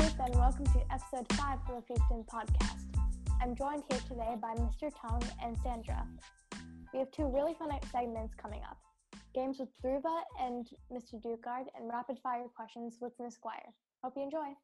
Ruth, 0.00 0.16
and 0.24 0.34
welcome 0.36 0.64
to 0.64 0.80
episode 0.90 1.30
5 1.34 1.58
of 1.68 1.84
the 1.86 1.92
Fiefton 1.92 2.24
podcast. 2.26 2.86
I'm 3.42 3.54
joined 3.54 3.82
here 3.90 4.00
today 4.08 4.34
by 4.40 4.54
Mr. 4.54 4.90
Tong 4.98 5.22
and 5.44 5.54
Sandra. 5.62 6.06
We 6.94 7.00
have 7.00 7.10
two 7.10 7.26
really 7.26 7.52
fun 7.52 7.68
segments 7.92 8.32
coming 8.40 8.62
up 8.62 8.78
games 9.34 9.58
with 9.58 9.68
Dhruva 9.84 10.22
and 10.40 10.66
Mr. 10.90 11.20
Dugard, 11.22 11.66
and 11.76 11.90
rapid 11.92 12.18
fire 12.22 12.44
questions 12.56 12.96
with 12.98 13.12
Miss 13.20 13.34
Squire. 13.34 13.74
Hope 14.02 14.14
you 14.16 14.22
enjoy. 14.22 14.54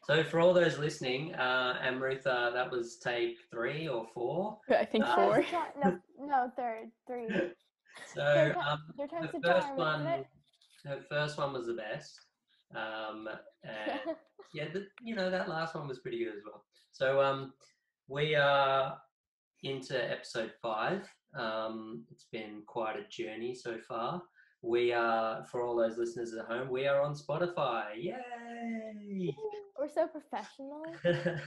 So 0.05 0.23
for 0.25 0.41
all 0.41 0.53
those 0.53 0.77
listening, 0.77 1.33
uh, 1.35 1.79
Amrutha, 1.85 2.51
that 2.53 2.69
was 2.69 2.97
take 2.97 3.37
three 3.49 3.87
or 3.87 4.05
four. 4.13 4.59
I 4.70 4.84
think 4.84 5.05
Uh, 5.05 5.15
four. 5.15 5.45
No, 5.81 5.98
no, 6.20 6.51
third, 6.57 6.91
three. 7.07 7.29
So 8.07 8.21
Third, 8.21 8.55
um, 8.57 8.81
third 8.98 9.12
time's 9.12 9.31
the 9.31 9.40
the 9.40 9.48
first 9.48 9.67
charm, 9.67 9.77
one, 9.77 10.01
isn't 10.01 10.13
it? 10.21 10.27
Her 10.85 10.99
first 11.09 11.37
one 11.37 11.53
was 11.53 11.67
the 11.67 11.73
best. 11.73 12.19
Um, 12.75 13.27
and 13.63 13.99
yeah, 14.53 14.65
the, 14.73 14.87
you 15.03 15.15
know 15.15 15.29
that 15.29 15.49
last 15.49 15.75
one 15.75 15.87
was 15.87 15.99
pretty 15.99 16.19
good 16.19 16.35
as 16.35 16.41
well. 16.45 16.63
So 16.91 17.21
um, 17.21 17.53
we 18.07 18.35
are 18.35 18.97
into 19.63 20.11
episode 20.11 20.51
five. 20.61 21.07
Um, 21.37 22.03
it's 22.11 22.27
been 22.31 22.61
quite 22.67 22.95
a 22.97 23.07
journey 23.09 23.55
so 23.55 23.77
far. 23.87 24.21
We 24.61 24.93
are, 24.93 25.45
for 25.51 25.63
all 25.63 25.75
those 25.75 25.97
listeners 25.97 26.33
at 26.33 26.45
home, 26.45 26.69
we 26.69 26.87
are 26.87 27.01
on 27.01 27.15
Spotify. 27.15 27.95
Yay! 27.97 29.35
We're 29.79 29.89
so 29.89 30.07
professional. 30.07 30.85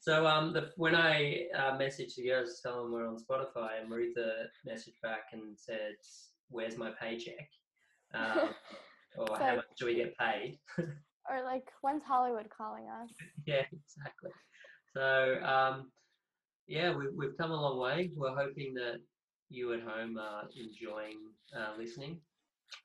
so 0.00 0.26
um, 0.26 0.52
the, 0.54 0.70
when 0.76 0.94
I 0.94 1.48
uh, 1.54 1.76
messaged 1.76 2.14
the 2.16 2.28
girls 2.28 2.56
to 2.56 2.62
tell 2.62 2.82
them 2.82 2.92
we're 2.92 3.06
on 3.06 3.18
Spotify, 3.18 3.80
and 3.80 3.90
Maritha 3.90 4.46
messaged 4.66 5.00
back 5.02 5.24
and 5.32 5.58
said, 5.58 5.96
"Where's 6.48 6.78
my 6.78 6.92
paycheck?" 6.98 7.50
Um, 8.14 8.50
or 9.16 9.26
So- 9.28 9.34
how 9.44 9.56
much 9.56 9.66
do 9.78 9.86
we 9.86 9.94
get 9.96 10.16
paid? 10.18 10.58
or 10.78 11.44
like, 11.44 11.68
when's 11.82 12.02
Hollywood 12.02 12.48
calling 12.56 12.88
us? 12.88 13.10
yeah, 13.46 13.64
exactly. 13.72 14.30
So 14.94 15.38
um, 15.42 15.90
yeah, 16.66 16.94
we've 16.94 17.10
we've 17.16 17.36
come 17.38 17.50
a 17.50 17.60
long 17.60 17.78
way. 17.78 18.10
We're 18.14 18.36
hoping 18.36 18.74
that 18.74 18.98
you 19.48 19.72
at 19.72 19.82
home 19.82 20.18
are 20.18 20.44
enjoying 20.56 21.18
uh, 21.56 21.72
listening. 21.78 22.20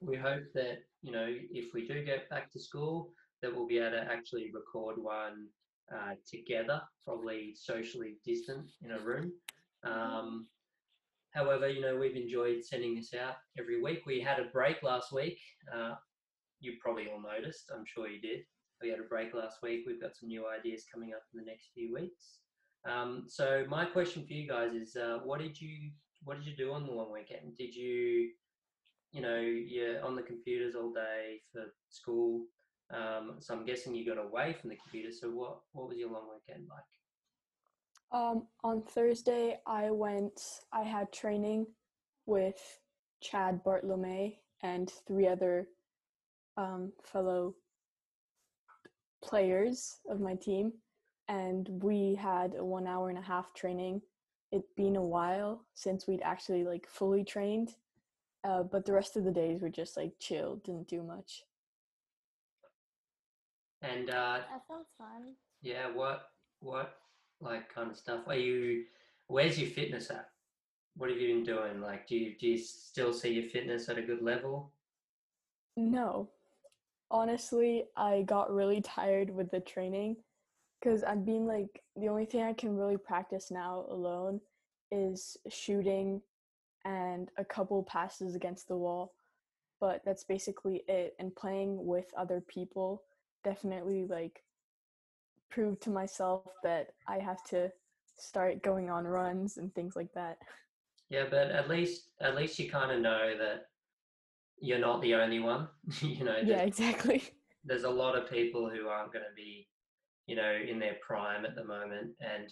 We 0.02 0.18
hope 0.18 0.44
that 0.54 0.80
you 1.02 1.12
know 1.12 1.28
if 1.30 1.74
we 1.74 1.88
do 1.88 2.04
get 2.04 2.30
back 2.30 2.52
to 2.52 2.60
school, 2.60 3.12
that 3.42 3.54
we'll 3.54 3.68
be 3.68 3.80
able 3.80 3.92
to 3.92 4.12
actually 4.12 4.52
record 4.54 4.98
one 4.98 5.48
uh, 5.94 6.16
together, 6.30 6.82
probably 7.06 7.54
socially 7.56 8.16
distant 8.26 8.70
in 8.82 8.92
a 8.92 9.00
room. 9.00 9.32
Um, 9.84 10.48
however, 11.38 11.70
you 11.70 11.82
know 11.82 11.96
we've 11.96 12.16
enjoyed 12.16 12.64
sending 12.64 12.96
this 12.96 13.14
out 13.14 13.36
every 13.60 13.82
week. 13.82 14.04
We 14.06 14.20
had 14.20 14.40
a 14.40 14.46
break 14.52 14.82
last 14.82 15.14
week. 15.14 15.40
Uh, 15.74 15.94
you 16.60 16.74
probably 16.82 17.08
all 17.08 17.22
noticed. 17.22 17.72
I'm 17.74 17.86
sure 17.86 18.08
you 18.08 18.20
did. 18.20 18.42
We 18.82 18.90
had 18.90 19.00
a 19.00 19.04
break 19.04 19.34
last 19.34 19.58
week. 19.62 19.84
We've 19.86 20.02
got 20.02 20.16
some 20.16 20.30
new 20.30 20.46
ideas 20.48 20.86
coming 20.92 21.14
up 21.14 21.22
in 21.34 21.40
the 21.40 21.46
next 21.46 21.70
few 21.74 21.94
weeks. 21.94 22.40
Um, 22.90 23.26
so 23.28 23.66
my 23.70 23.86
question 23.86 24.26
for 24.26 24.34
you 24.34 24.48
guys 24.48 24.74
is, 24.74 24.96
uh, 24.96 25.20
what 25.24 25.40
did 25.40 25.60
you 25.60 25.92
what 26.24 26.38
did 26.38 26.48
you 26.48 26.56
do 26.56 26.74
on 26.74 26.86
the 26.86 26.92
long 26.92 27.12
weekend? 27.14 27.56
Did 27.58 27.76
you, 27.76 28.32
you 29.12 29.22
know, 29.22 29.40
you're 29.40 30.04
on 30.04 30.16
the 30.16 30.24
computers 30.24 30.76
all 30.76 30.92
day 30.92 31.42
for 31.52 31.66
school. 31.90 32.46
Um, 32.92 33.36
so 33.40 33.54
I'm 33.54 33.66
guessing 33.66 33.94
you 33.94 34.06
got 34.06 34.24
away 34.24 34.56
from 34.60 34.70
the 34.70 34.78
computer. 34.78 35.14
So 35.14 35.30
what 35.30 35.60
what 35.74 35.90
was 35.90 35.98
your 35.98 36.12
long 36.12 36.28
weekend 36.34 36.68
like? 36.70 36.84
Um, 38.12 38.48
on 38.64 38.82
Thursday, 38.84 39.60
I 39.68 39.92
went. 39.92 40.40
I 40.72 40.84
had 40.84 41.12
training 41.12 41.68
with 42.26 42.58
Chad 43.22 43.64
Bartlome 43.66 44.38
and 44.64 44.90
three 45.08 45.28
other 45.28 45.68
um, 46.56 46.94
fellow 47.04 47.56
players 49.24 49.98
of 50.10 50.20
my 50.22 50.36
team, 50.36 50.74
and 51.28 51.68
we 51.84 52.16
had 52.16 52.56
a 52.58 52.64
one 52.64 52.88
hour 52.88 53.10
and 53.10 53.18
a 53.18 53.22
half 53.22 53.54
training. 53.54 54.02
It'd 54.52 54.64
been 54.78 54.96
a 54.96 55.02
while 55.04 55.66
since 55.74 56.08
we'd 56.08 56.22
actually 56.24 56.64
like 56.64 56.88
fully 56.88 57.26
trained, 57.26 57.76
uh, 58.46 58.64
but 58.64 58.86
the 58.86 58.94
rest 58.94 59.18
of 59.18 59.26
the 59.26 59.32
days 59.32 59.62
were 59.62 59.70
just 59.70 59.98
like 59.98 60.14
chill, 60.20 60.62
didn't 60.64 60.88
do 60.88 61.04
much. 61.04 61.44
And 63.82 64.10
uh, 64.10 64.40
That 64.50 64.66
sounds 64.68 64.88
fun. 64.98 65.34
yeah, 65.62 65.92
what 65.94 66.30
what 66.62 66.96
like 67.40 67.74
kind 67.74 67.92
of 67.92 67.98
stuff 67.98 68.22
are 68.28 68.36
you? 68.36 68.84
Where's 69.28 69.60
your 69.60 69.70
fitness 69.70 70.10
at? 70.10 70.30
What 70.96 71.10
have 71.10 71.20
you 71.20 71.36
been 71.36 71.44
doing? 71.44 71.82
Like, 71.82 72.08
do 72.08 72.16
you 72.16 72.36
do 72.40 72.48
you 72.48 72.58
still 72.58 73.14
see 73.14 73.34
your 73.34 73.44
fitness 73.44 73.90
at 73.90 73.98
a 73.98 74.02
good 74.02 74.22
level? 74.22 74.72
No. 75.76 76.30
Honestly, 77.10 77.86
I 77.96 78.24
got 78.24 78.52
really 78.52 78.82
tired 78.82 79.30
with 79.30 79.50
the 79.52 79.62
training 79.62 80.18
because 80.82 81.04
I've 81.04 81.26
been 81.26 81.46
like, 81.46 81.82
the 81.96 82.08
only 82.08 82.26
thing 82.26 82.44
I 82.44 82.54
can 82.54 82.76
really 82.76 82.98
practice 82.98 83.50
now 83.50 83.86
alone 83.90 84.42
is 84.92 85.38
shooting 85.50 86.22
and 86.86 87.30
a 87.38 87.46
couple 87.46 87.84
passes 87.84 88.36
against 88.36 88.68
the 88.68 88.76
wall. 88.76 89.14
But 89.80 90.02
that's 90.06 90.24
basically 90.24 90.84
it. 90.88 91.16
And 91.20 91.36
playing 91.36 91.86
with 91.86 92.06
other 92.18 92.42
people 92.42 93.04
definitely 93.44 94.06
like 94.06 94.44
proved 95.50 95.82
to 95.84 95.90
myself 95.90 96.46
that 96.64 96.94
I 97.08 97.20
have 97.20 97.44
to 97.46 97.72
start 98.18 98.64
going 98.64 98.90
on 98.90 99.06
runs 99.06 99.58
and 99.58 99.74
things 99.74 99.96
like 99.96 100.14
that. 100.14 100.40
Yeah, 101.10 101.28
but 101.30 101.52
at 101.52 101.70
least 101.70 102.12
at 102.22 102.36
least 102.36 102.60
you 102.60 102.70
kind 102.70 102.92
of 102.92 103.02
know 103.02 103.38
that 103.38 103.68
you're 104.60 104.80
not 104.80 105.02
the 105.02 105.16
only 105.16 105.40
one. 105.40 105.70
you 106.02 106.24
know, 106.26 106.42
Yeah, 106.42 106.62
exactly. 106.64 107.24
there's 107.64 107.84
a 107.84 107.90
lot 107.90 108.18
of 108.18 108.30
people 108.30 108.70
who 108.70 108.88
aren't 108.88 109.14
going 109.14 109.26
to 109.26 109.34
be, 109.36 109.70
you 110.28 110.36
know, 110.36 110.54
in 110.54 110.80
their 110.80 110.98
prime 111.06 111.46
at 111.46 111.56
the 111.56 111.64
moment, 111.64 112.16
and 112.22 112.50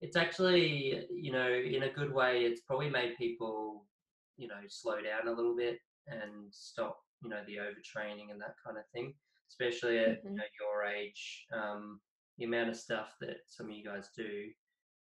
it's 0.00 0.16
actually, 0.16 1.06
you 1.10 1.32
know, 1.32 1.50
in 1.52 1.84
a 1.84 1.92
good 1.92 2.12
way, 2.12 2.44
it's 2.44 2.62
probably 2.62 2.90
made 2.90 3.16
people, 3.16 3.88
you 4.36 4.48
know, 4.48 4.60
slow 4.68 5.00
down 5.02 5.28
a 5.28 5.32
little 5.32 5.56
bit 5.56 5.78
and 6.06 6.52
stop, 6.54 6.98
you 7.22 7.30
know, 7.30 7.42
the 7.46 7.56
overtraining 7.56 8.30
and 8.30 8.40
that 8.40 8.54
kind 8.64 8.78
of 8.78 8.84
thing. 8.94 9.14
Especially 9.50 9.98
at 9.98 10.18
you 10.28 10.30
Mhm. 10.30 10.36
know 10.36 10.44
your 10.60 10.84
age, 10.84 11.46
um, 11.54 12.00
the 12.38 12.44
amount 12.44 12.70
of 12.70 12.76
stuff 12.76 13.14
that 13.20 13.38
some 13.46 13.66
of 13.66 13.72
you 13.72 13.84
guys 13.84 14.10
do, 14.16 14.44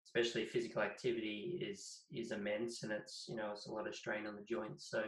especially 0.05 0.45
physical 0.45 0.81
activity, 0.81 1.59
is 1.61 2.01
is 2.11 2.31
immense, 2.31 2.83
and 2.83 2.91
it's 2.91 3.25
you 3.29 3.35
know 3.35 3.51
it's 3.53 3.67
a 3.67 3.71
lot 3.71 3.87
of 3.87 3.95
strain 3.95 4.25
on 4.25 4.35
the 4.35 4.43
joints. 4.43 4.89
So 4.89 5.03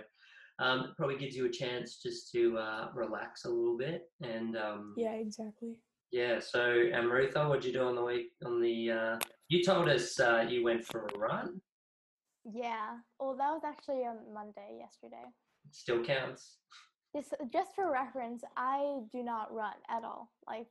um, 0.59 0.79
it 0.81 0.97
probably 0.97 1.18
gives 1.18 1.35
you 1.35 1.45
a 1.45 1.51
chance 1.51 2.01
just 2.01 2.31
to 2.31 2.57
uh, 2.57 2.88
relax 2.94 3.45
a 3.45 3.50
little 3.50 3.78
bit. 3.78 4.03
And 4.22 4.56
um, 4.57 4.94
Yeah, 4.97 5.13
exactly. 5.13 5.75
yeah, 6.12 6.39
so 6.39 6.59
Amrutha, 6.59 7.47
what'd 7.47 7.66
you 7.66 7.73
do 7.73 7.84
on 7.84 7.95
the 7.95 8.03
week? 8.03 8.31
On 8.45 8.62
the 8.62 8.91
uh, 8.91 9.18
you 9.47 9.63
told 9.63 9.89
us 9.89 10.19
uh, 10.19 10.45
you 10.47 10.63
went 10.63 10.85
for 10.85 11.07
a 11.07 11.18
run. 11.18 11.62
Yeah. 12.45 12.97
Well, 13.19 13.35
that 13.38 13.51
was 13.51 13.62
actually 13.66 14.06
on 14.06 14.18
Monday 14.34 14.79
yesterday. 14.79 15.23
Still 15.72 16.03
counts. 16.03 16.57
Just, 17.16 17.34
just 17.51 17.75
for 17.75 17.91
reference, 17.91 18.44
I 18.56 19.00
do 19.12 19.23
not 19.23 19.53
run 19.53 19.73
at 19.89 20.03
all. 20.03 20.31
Like, 20.47 20.68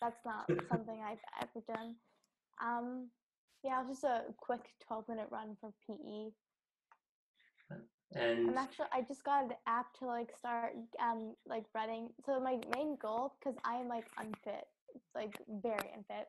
that's 0.00 0.24
not 0.24 0.46
something 0.70 0.98
I've 1.04 1.18
ever 1.42 1.64
done. 1.66 1.94
Um, 2.62 3.08
yeah, 3.64 3.82
just 3.88 4.04
a 4.04 4.22
quick 4.36 4.60
12 4.86 5.08
minute 5.08 5.28
run 5.30 5.56
for 5.60 5.72
PE. 5.86 6.30
And 8.14 8.50
I'm 8.50 8.58
actually, 8.58 8.86
I 8.92 9.02
just 9.02 9.24
got 9.24 9.44
an 9.44 9.50
app 9.66 9.92
to 9.98 10.06
like 10.06 10.30
start, 10.36 10.72
um, 11.02 11.34
like 11.46 11.64
running. 11.74 12.08
So 12.24 12.40
my 12.40 12.58
main 12.74 12.96
goal, 12.96 13.34
because 13.38 13.58
I 13.64 13.74
am 13.76 13.88
like 13.88 14.06
unfit, 14.18 14.64
like 15.14 15.36
very 15.62 15.90
unfit. 15.94 16.28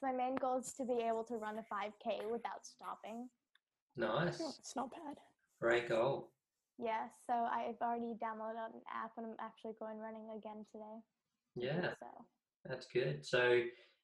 So 0.00 0.06
my 0.06 0.12
main 0.12 0.34
goal 0.36 0.58
is 0.58 0.72
to 0.74 0.84
be 0.84 1.02
able 1.04 1.24
to 1.24 1.36
run 1.36 1.58
a 1.58 1.62
5K 1.72 2.30
without 2.30 2.64
stopping. 2.64 3.28
nice, 3.96 4.40
It's 4.58 4.74
not 4.74 4.90
bad. 4.90 5.18
great 5.60 5.88
goal. 5.88 6.30
Yeah, 6.78 7.06
so 7.26 7.34
I've 7.34 7.80
already 7.82 8.14
downloaded 8.14 8.72
an 8.74 8.80
app 8.92 9.12
and 9.18 9.26
I'm 9.26 9.36
actually 9.38 9.74
going 9.78 9.98
running 9.98 10.30
again 10.34 10.64
today. 10.72 10.98
Yeah, 11.54 11.90
So 12.00 12.06
that's 12.64 12.86
good. 12.92 13.24
So 13.24 13.62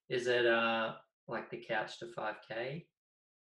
is 0.08 0.26
it 0.26 0.46
uh 0.46 0.94
like 1.28 1.50
the 1.50 1.64
Couch 1.66 1.98
to 1.98 2.06
5K 2.06 2.86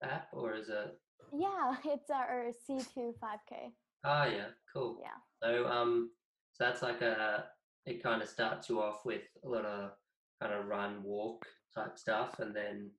app, 0.03 0.27
or 0.33 0.53
is 0.53 0.69
it? 0.69 0.97
yeah, 1.31 1.75
it's 1.85 2.09
our 2.09 2.51
C2 2.69 3.13
5K. 3.21 3.71
Ah, 4.03 4.25
yeah, 4.25 4.47
cool. 4.73 4.99
Yeah. 5.01 5.17
So 5.41 5.67
um, 5.67 6.11
so 6.53 6.63
that's 6.65 6.81
like 6.81 7.01
a 7.01 7.45
it 7.85 8.01
kind 8.01 8.21
of 8.21 8.29
starts 8.29 8.69
you 8.69 8.81
off 8.81 9.05
with 9.05 9.23
a 9.43 9.47
lot 9.47 9.65
of 9.65 9.91
kind 10.41 10.53
of 10.53 10.65
run 10.65 11.03
walk 11.03 11.45
type 11.73 11.97
stuff, 11.97 12.39
and 12.39 12.55
then 12.55 12.91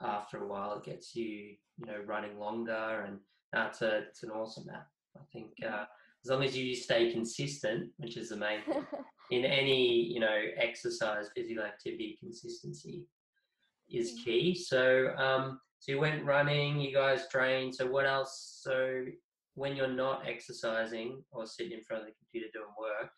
after 0.00 0.42
a 0.42 0.46
while 0.46 0.78
it 0.78 0.84
gets 0.84 1.14
you 1.14 1.56
you 1.76 1.86
know 1.86 2.00
running 2.06 2.38
longer, 2.38 3.04
and 3.06 3.18
that's 3.52 3.82
a 3.82 3.98
it's 3.98 4.22
an 4.22 4.30
awesome 4.30 4.68
app. 4.72 4.88
I 5.16 5.22
think 5.32 5.52
uh, 5.66 5.84
as 6.24 6.30
long 6.30 6.42
as 6.42 6.56
you 6.56 6.74
stay 6.74 7.12
consistent, 7.12 7.90
which 7.98 8.16
is 8.16 8.28
the 8.30 8.36
main 8.36 8.62
thing 8.62 8.84
in 9.30 9.44
any 9.44 10.02
you 10.12 10.20
know 10.20 10.38
exercise, 10.56 11.26
physical 11.34 11.64
activity, 11.64 12.16
consistency 12.20 13.04
is 13.90 14.12
Mm. 14.12 14.24
key. 14.24 14.54
So 14.54 15.14
um, 15.16 15.60
so 15.78 15.92
you 15.92 16.00
went 16.00 16.24
running, 16.24 16.80
you 16.80 16.92
guys 16.92 17.28
trained. 17.28 17.74
So 17.74 17.86
what 17.86 18.04
else? 18.06 18.60
So 18.62 19.04
when 19.54 19.76
you're 19.76 19.86
not 19.88 20.26
exercising 20.28 21.22
or 21.30 21.46
sitting 21.46 21.72
in 21.72 21.82
front 21.84 22.02
of 22.02 22.08
the 22.08 22.14
computer 22.14 22.48
doing 22.52 22.74
work, 22.78 23.10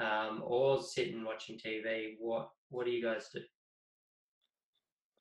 um, 0.00 0.42
or 0.44 0.82
sitting 0.82 1.24
watching 1.24 1.58
TV, 1.58 2.14
what 2.18 2.50
what 2.70 2.86
do 2.86 2.92
you 2.92 3.02
guys 3.02 3.28
do? 3.34 3.40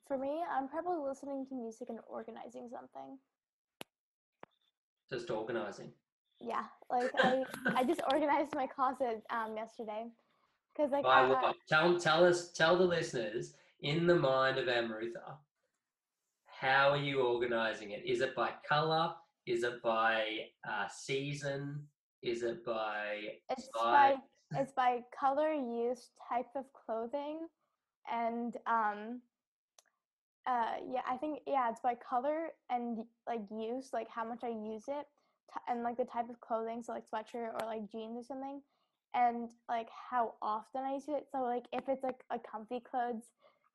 For 0.07 0.17
me, 0.17 0.41
I'm 0.51 0.67
probably 0.67 0.97
listening 1.07 1.45
to 1.50 1.56
music 1.56 1.89
and 1.89 2.00
organizing 2.07 2.67
something. 2.71 3.17
Just 5.11 5.29
organizing. 5.29 5.91
Yeah, 6.41 6.63
like 6.89 7.12
I, 7.18 7.44
I 7.75 7.83
just 7.83 8.01
organized 8.12 8.56
my 8.56 8.68
closet 8.68 9.24
um, 9.30 9.56
yesterday 9.56 10.06
because 10.75 10.91
like 10.91 11.03
By 11.03 11.21
I, 11.21 11.27
what? 11.27 11.56
Tell 11.68 12.00
tell 12.00 12.25
us 12.25 12.51
tell 12.51 12.77
the 12.77 12.86
listeners 12.86 13.53
in 13.81 14.07
the 14.07 14.15
mind 14.15 14.57
of 14.57 14.65
Amrutha. 14.65 15.38
How 16.45 16.89
are 16.91 16.97
you 16.97 17.21
organizing 17.21 17.91
it? 17.91 18.03
Is 18.06 18.21
it 18.21 18.36
by 18.36 18.51
color? 18.68 19.13
Is 19.45 19.63
it 19.63 19.81
by 19.81 20.24
uh, 20.69 20.88
season? 20.88 21.83
Is 22.21 22.44
it 22.44 22.65
by 22.65 23.39
it's 23.50 23.69
size? 23.75 24.18
by 24.51 24.59
it's 24.59 24.74
by 24.74 25.00
color, 25.18 25.53
use, 25.53 26.09
type 26.27 26.47
of 26.56 26.65
clothing, 26.74 27.47
and 28.12 28.56
um, 28.65 29.21
uh, 30.47 30.75
yeah, 30.92 31.01
I 31.07 31.18
think 31.18 31.39
yeah, 31.45 31.69
it's 31.69 31.81
by 31.81 31.95
color 31.95 32.50
and 32.69 33.00
like 33.27 33.42
use, 33.51 33.89
like 33.94 34.07
how 34.09 34.25
much 34.27 34.44
I 34.44 34.50
use 34.50 34.85
it, 34.88 35.06
t- 35.54 35.62
and 35.68 35.84
like 35.84 35.98
the 35.98 36.06
type 36.06 36.30
of 36.30 36.40
clothing, 36.42 36.84
so 36.84 36.94
like 36.94 37.04
sweatshirt 37.10 37.54
or 37.54 37.66
like 37.66 37.92
jeans 37.92 38.18
or 38.18 38.24
something, 38.24 38.62
and 39.13 39.50
like 39.68 39.88
how 40.12 40.34
often 40.42 40.84
I 40.84 40.94
use 40.94 41.07
it. 41.07 41.28
So 41.31 41.42
like 41.44 41.66
if 41.74 41.88
it's 41.88 42.04
like 42.04 42.24
a 42.31 42.40
comfy 42.40 42.80
clothes, 42.80 43.24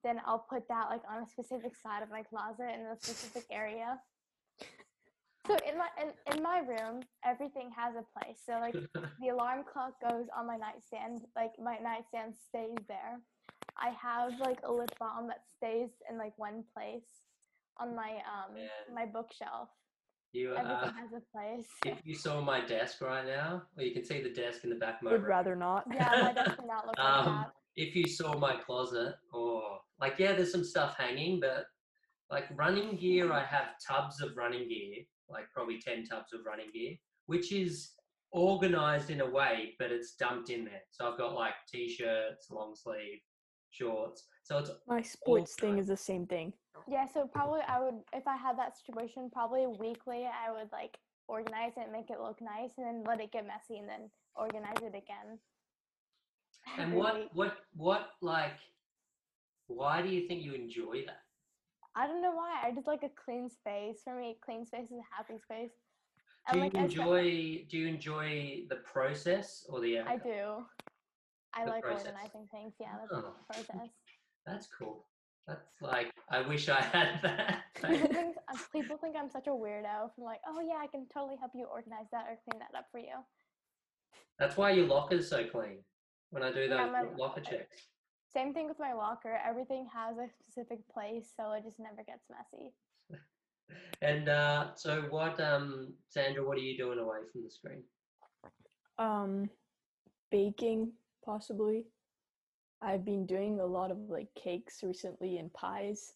then 0.03 0.21
I'll 0.27 0.47
put 0.51 0.69
that 0.69 0.89
like 0.91 1.03
on 1.11 1.23
a 1.23 1.27
specific 1.27 1.73
side 1.77 2.03
of 2.03 2.11
my 2.11 2.23
closet 2.23 2.71
in 2.75 2.87
a 2.87 2.97
specific 2.97 3.45
area. 3.51 3.99
So 5.47 5.57
in 5.69 5.77
my 5.77 5.89
in, 6.01 6.37
in 6.37 6.43
my 6.43 6.61
room, 6.61 7.03
everything 7.25 7.71
has 7.77 7.95
a 7.97 8.05
place. 8.19 8.39
So 8.47 8.53
like 8.61 8.75
the 9.21 9.29
alarm 9.29 9.65
clock 9.71 9.95
goes 10.01 10.27
on 10.37 10.47
my 10.47 10.57
nightstand, 10.57 11.23
like 11.37 11.53
my 11.63 11.77
nightstand 11.79 12.35
stays 12.49 12.79
there. 12.89 13.21
I 13.77 13.91
have 13.91 14.39
like 14.41 14.61
a 14.65 14.73
lip 14.73 14.95
balm 14.99 15.27
that 15.29 15.43
stays 15.57 15.91
in 16.11 16.17
like 16.19 16.33
one 16.39 16.65
place 16.75 17.09
on 17.79 17.95
my 17.95 18.13
um 18.25 18.55
my 18.95 19.05
bookshelf. 19.07 19.69
You 20.35 20.51
Everything 20.51 20.67
uh, 20.73 20.93
has 20.95 21.11
a 21.17 21.23
place. 21.39 21.67
if 21.87 21.99
you 22.05 22.13
saw 22.17 22.41
my 22.41 22.61
desk 22.67 23.01
right 23.01 23.25
now, 23.25 23.63
or 23.79 23.85
you 23.85 23.93
can 23.95 24.05
see 24.05 24.21
the 24.21 24.31
desk 24.31 24.65
in 24.65 24.71
the 24.71 24.77
back 24.77 24.97
of 24.97 25.03
my 25.05 25.13
Would 25.13 25.21
room. 25.23 25.31
rather 25.31 25.55
not. 25.55 25.85
yeah, 25.95 26.11
my 26.23 26.33
desk 26.33 26.57
would 26.59 26.67
not 26.67 26.87
look 26.89 26.99
like 26.99 27.07
Um, 27.07 27.27
that. 27.45 27.53
if 27.77 27.95
you 27.95 28.09
saw 28.09 28.37
my 28.37 28.57
closet, 28.57 29.15
or 29.33 29.79
like 30.01 30.19
yeah, 30.19 30.33
there's 30.33 30.51
some 30.51 30.65
stuff 30.65 30.97
hanging, 30.99 31.39
but 31.39 31.67
like 32.31 32.47
running 32.57 32.97
gear, 32.97 33.33
I 33.33 33.45
have 33.45 33.75
tubs 33.87 34.21
of 34.21 34.37
running 34.37 34.69
gear, 34.69 35.05
like 35.29 35.45
probably 35.55 35.79
ten 35.81 36.05
tubs 36.05 36.33
of 36.33 36.41
running 36.45 36.71
gear, 36.75 36.95
which 37.27 37.53
is 37.53 37.93
organized 38.33 39.11
in 39.11 39.21
a 39.21 39.31
way, 39.31 39.75
but 39.79 39.93
it's 39.93 40.17
dumped 40.17 40.51
in 40.51 40.65
there. 40.65 40.83
So 40.91 41.13
I've 41.13 41.19
got 41.19 41.35
like 41.37 41.55
t-shirts, 41.73 42.49
long 42.51 42.75
sleeve, 42.75 43.21
shorts. 43.71 44.27
So 44.45 44.59
it's 44.59 44.71
My 44.87 45.01
sports 45.01 45.55
thing 45.55 45.79
is 45.79 45.87
the 45.87 45.97
same 45.97 46.27
thing. 46.27 46.53
Yeah, 46.87 47.07
so 47.07 47.27
probably 47.27 47.61
I 47.67 47.81
would 47.81 48.01
if 48.13 48.29
I 48.29 48.37
had 48.37 48.59
that 48.59 48.77
situation, 48.77 49.31
probably 49.33 49.67
weekly 49.67 50.27
I 50.29 50.53
would 50.53 50.71
like 50.71 50.99
organize 51.29 51.73
it, 51.79 51.91
make 51.91 52.11
it 52.11 52.21
look 52.21 52.41
nice, 52.43 52.73
and 52.77 52.87
then 52.87 53.05
let 53.07 53.21
it 53.23 53.33
get 53.33 53.47
messy, 53.47 53.79
and 53.79 53.89
then 53.89 54.11
organize 54.37 54.77
it 54.83 54.89
again. 54.95 55.39
and 56.79 56.93
what 56.95 57.31
what 57.35 57.57
what 57.75 58.11
like 58.21 58.59
why 59.67 60.03
do 60.03 60.09
you 60.11 60.29
think 60.29 60.43
you 60.45 60.53
enjoy 60.53 61.05
that? 61.07 61.23
I 61.97 62.07
don't 62.07 62.21
know 62.21 62.33
why. 62.33 62.61
I 62.63 62.71
just 62.73 62.87
like 62.87 63.03
a 63.03 63.11
clean 63.25 63.49
space. 63.49 64.01
For 64.05 64.15
me, 64.15 64.37
clean 64.45 64.67
space 64.67 64.87
is 64.91 64.99
a 64.99 65.17
happy 65.17 65.39
space. 65.43 65.71
Do 66.53 66.59
you 66.59 66.65
like, 66.65 66.75
I 66.75 66.87
spe- 66.87 66.91
enjoy 66.99 67.65
do 67.71 67.79
you 67.79 67.87
enjoy 67.87 68.65
the 68.69 68.77
process 68.77 69.65
or 69.71 69.81
the 69.81 70.01
I 70.01 70.19
do. 70.19 70.67
I 71.55 71.65
The 71.65 71.71
like 71.71 71.83
process. 71.83 72.09
organizing 72.09 72.47
things. 72.51 72.75
Yeah, 72.79 72.97
the 73.11 73.17
Oh. 73.17 73.35
process. 73.51 73.89
That's 74.47 74.67
cool. 74.79 75.07
That's 75.47 75.61
like 75.83 76.13
I 76.31 76.41
wish 76.41 76.69
I 76.69 76.81
had 76.81 77.21
that. 77.23 77.63
People 77.83 78.09
think, 78.09 78.37
uh, 78.53 78.57
people 78.73 78.97
think 78.97 79.15
I'm 79.19 79.29
such 79.31 79.47
a 79.47 79.51
weirdo. 79.51 80.15
From 80.15 80.25
like, 80.25 80.41
oh 80.49 80.61
yeah, 80.61 80.77
I 80.81 80.87
can 80.87 81.07
totally 81.13 81.37
help 81.39 81.53
you 81.55 81.65
organize 81.67 82.07
that 82.13 82.27
or 82.29 82.39
clean 82.49 82.61
that 82.61 82.77
up 82.79 82.87
for 82.91 82.99
you. 82.99 83.17
That's 84.39 84.57
why 84.57 84.71
your 84.71 84.87
locker's 84.87 85.29
so 85.29 85.45
clean. 85.45 85.79
When 86.31 86.43
I 86.43 86.51
do 86.53 86.61
Yeah, 86.61 86.85
those 86.85 86.93
my- 86.93 87.17
locker 87.17 87.41
checks. 87.41 87.89
Same 88.33 88.53
thing 88.53 88.67
with 88.67 88.79
my 88.81 88.93
locker. 88.95 89.39
Everything 89.47 89.87
has 89.95 90.17
a 90.19 90.27
specific 90.43 90.79
place, 90.93 91.31
so 91.37 91.53
it 91.53 91.63
just 91.65 91.79
never 91.79 92.03
gets 92.07 92.25
messy. 92.31 92.73
And 94.03 94.29
uh, 94.29 94.75
so, 94.75 95.03
what, 95.09 95.41
um, 95.41 95.95
Sandra? 96.09 96.45
What 96.47 96.59
are 96.59 96.61
you 96.61 96.77
doing 96.77 96.99
away 96.99 97.19
from 97.33 97.45
the 97.45 97.51
screen? 97.51 97.83
Um, 98.99 99.49
baking 100.31 100.93
possibly. 101.25 101.87
I've 102.85 103.05
been 103.05 103.27
doing 103.27 103.61
a 103.61 103.67
lot 103.67 103.91
of 103.91 103.99
like 104.09 104.29
cakes 104.35 104.83
recently 104.83 105.39
and 105.39 105.53
pies. 105.53 106.13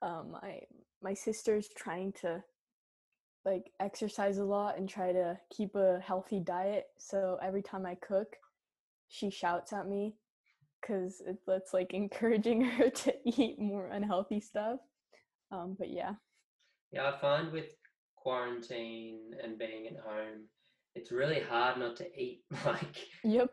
Um, 0.00 0.32
my 0.32 0.60
my 1.02 1.14
sister's 1.14 1.68
trying 1.76 2.12
to 2.20 2.42
like 3.44 3.70
exercise 3.80 4.38
a 4.38 4.44
lot 4.44 4.78
and 4.78 4.88
try 4.88 5.12
to 5.12 5.38
keep 5.54 5.74
a 5.74 6.00
healthy 6.00 6.40
diet. 6.40 6.86
So 6.98 7.38
every 7.42 7.62
time 7.62 7.86
I 7.86 7.94
cook, 7.96 8.36
she 9.08 9.30
shouts 9.30 9.72
at 9.72 9.88
me 9.88 10.14
because 10.80 11.22
it, 11.26 11.38
it's 11.48 11.72
like 11.72 11.94
encouraging 11.94 12.62
her 12.62 12.90
to 12.90 13.14
eat 13.24 13.58
more 13.58 13.86
unhealthy 13.88 14.40
stuff. 14.40 14.80
Um, 15.50 15.76
but 15.78 15.90
yeah, 15.90 16.12
Yeah, 16.92 17.10
I 17.10 17.18
find 17.20 17.50
with 17.50 17.74
quarantine 18.16 19.32
and 19.42 19.58
being 19.58 19.86
at 19.86 19.96
home, 20.04 20.44
it's 20.94 21.12
really 21.12 21.40
hard 21.40 21.78
not 21.78 21.96
to 21.96 22.06
eat. 22.20 22.42
Like, 22.64 22.96
yep. 23.24 23.48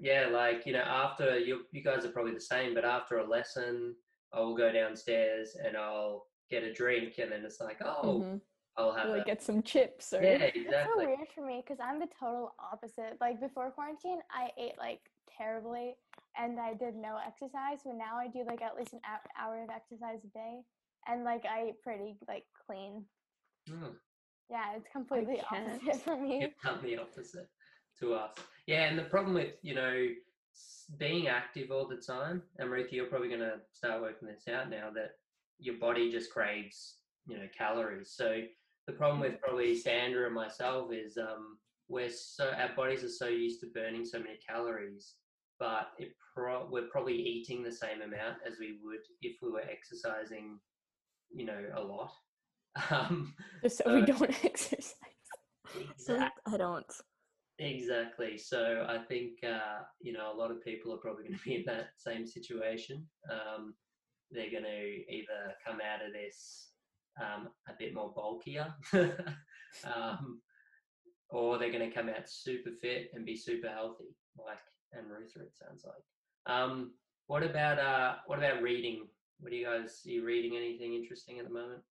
yeah, 0.00 0.28
like 0.30 0.66
you 0.66 0.72
know, 0.72 0.80
after 0.86 1.38
you, 1.38 1.62
you 1.72 1.82
guys 1.82 2.04
are 2.04 2.10
probably 2.10 2.34
the 2.34 2.40
same, 2.40 2.74
but 2.74 2.84
after 2.84 3.18
a 3.18 3.26
lesson, 3.28 3.94
I 4.32 4.40
will 4.40 4.56
go 4.56 4.70
downstairs 4.72 5.56
and 5.62 5.76
I'll 5.76 6.26
get 6.50 6.62
a 6.62 6.72
drink, 6.72 7.14
and 7.18 7.30
then 7.32 7.44
it's 7.44 7.60
like, 7.60 7.78
oh, 7.84 8.20
Mhm. 8.22 8.40
I'll 8.78 8.92
have 8.92 9.06
Or, 9.08 9.14
a 9.14 9.16
like 9.18 9.26
get 9.26 9.42
some 9.42 9.62
chips 9.62 10.12
or 10.12 10.22
yeah, 10.22 10.50
It's 10.54 10.70
so 10.70 10.96
weird 10.98 11.28
for 11.34 11.40
me 11.46 11.62
because 11.66 11.80
I'm 11.82 11.98
the 11.98 12.08
total 12.20 12.54
opposite. 12.60 13.16
Like 13.22 13.40
before 13.40 13.70
quarantine, 13.70 14.18
I 14.30 14.50
ate 14.58 14.76
like 14.78 15.00
terribly 15.36 15.96
and 16.38 16.60
I 16.60 16.74
did 16.74 16.94
no 16.94 17.16
exercise. 17.26 17.80
But 17.86 17.94
now 17.96 18.18
I 18.18 18.28
do 18.28 18.44
like 18.46 18.60
at 18.60 18.76
least 18.76 18.92
an 18.92 19.00
hou- 19.02 19.30
hour 19.42 19.62
of 19.62 19.70
exercise 19.70 20.20
a 20.24 20.28
day, 20.28 20.60
and 21.08 21.24
like 21.24 21.46
I 21.46 21.68
eat 21.68 21.80
pretty 21.82 22.18
like 22.28 22.44
clean. 22.66 23.06
Hmm. 23.66 23.96
Yeah, 24.50 24.76
it's 24.76 24.86
completely 24.92 25.40
opposite 25.50 26.02
for 26.04 26.16
me. 26.16 26.40
You've 26.40 26.52
done 26.62 26.78
the 26.82 26.98
opposite 26.98 27.48
to 28.00 28.14
us. 28.14 28.32
Yeah, 28.66 28.84
and 28.84 28.98
the 28.98 29.04
problem 29.04 29.34
with 29.34 29.54
you 29.62 29.74
know 29.74 30.06
being 30.98 31.28
active 31.28 31.70
all 31.70 31.88
the 31.88 31.96
time, 31.96 32.42
and 32.58 32.70
Ruthie, 32.70 32.96
you're 32.96 33.06
probably 33.06 33.28
going 33.28 33.40
to 33.40 33.58
start 33.72 34.00
working 34.00 34.28
this 34.28 34.46
out 34.48 34.70
now 34.70 34.90
that 34.94 35.12
your 35.58 35.76
body 35.78 36.10
just 36.10 36.30
craves 36.30 36.98
you 37.26 37.36
know 37.36 37.46
calories. 37.56 38.12
So 38.14 38.42
the 38.86 38.92
problem 38.92 39.20
with 39.20 39.40
probably 39.40 39.76
Sandra 39.76 40.26
and 40.26 40.34
myself 40.34 40.92
is 40.92 41.18
um, 41.18 41.58
we're 41.88 42.10
so 42.10 42.50
our 42.50 42.74
bodies 42.76 43.04
are 43.04 43.08
so 43.08 43.26
used 43.26 43.60
to 43.60 43.66
burning 43.74 44.04
so 44.04 44.18
many 44.18 44.38
calories, 44.48 45.14
but 45.58 45.88
it 45.98 46.12
pro- 46.34 46.68
we're 46.70 46.88
probably 46.88 47.16
eating 47.16 47.62
the 47.62 47.72
same 47.72 48.02
amount 48.02 48.36
as 48.46 48.58
we 48.60 48.78
would 48.82 49.00
if 49.22 49.36
we 49.42 49.50
were 49.50 49.64
exercising, 49.70 50.58
you 51.32 51.46
know, 51.46 51.60
a 51.74 51.80
lot. 51.82 52.12
Um, 52.90 53.34
just 53.62 53.78
so 53.78 53.94
we 53.94 54.02
don't 54.02 54.22
exercise. 54.44 54.94
So 55.96 56.14
exactly. 56.14 56.54
I 56.54 56.56
don't. 56.56 56.92
Exactly. 57.58 58.36
So 58.36 58.86
I 58.88 58.98
think 58.98 59.32
uh, 59.42 59.82
you 60.00 60.12
know 60.12 60.32
a 60.32 60.36
lot 60.36 60.50
of 60.50 60.62
people 60.62 60.92
are 60.92 60.98
probably 60.98 61.24
going 61.24 61.38
to 61.38 61.44
be 61.44 61.54
in 61.56 61.64
that 61.66 61.88
same 61.96 62.26
situation. 62.26 63.06
Um, 63.30 63.74
they're 64.30 64.50
going 64.50 64.64
to 64.64 65.12
either 65.12 65.54
come 65.66 65.76
out 65.80 66.04
of 66.06 66.12
this 66.12 66.70
um, 67.20 67.48
a 67.68 67.72
bit 67.78 67.94
more 67.94 68.12
bulkier, 68.14 68.74
um, 68.92 70.40
or 71.30 71.58
they're 71.58 71.72
going 71.72 71.88
to 71.88 71.94
come 71.94 72.08
out 72.08 72.28
super 72.28 72.70
fit 72.82 73.10
and 73.14 73.24
be 73.24 73.36
super 73.36 73.68
healthy, 73.68 74.14
like 74.36 74.58
and 74.92 75.10
Ruther. 75.10 75.42
It 75.42 75.54
sounds 75.56 75.84
like. 75.84 76.54
Um, 76.54 76.92
what 77.26 77.42
about 77.42 77.78
uh, 77.78 78.16
what 78.26 78.38
about 78.38 78.62
reading? 78.62 79.06
What 79.40 79.50
do 79.50 79.56
you 79.56 79.66
guys? 79.66 80.02
Are 80.06 80.10
you 80.10 80.24
reading 80.24 80.56
anything 80.56 80.94
interesting 80.94 81.38
at 81.38 81.46
the 81.46 81.54
moment? 81.54 81.82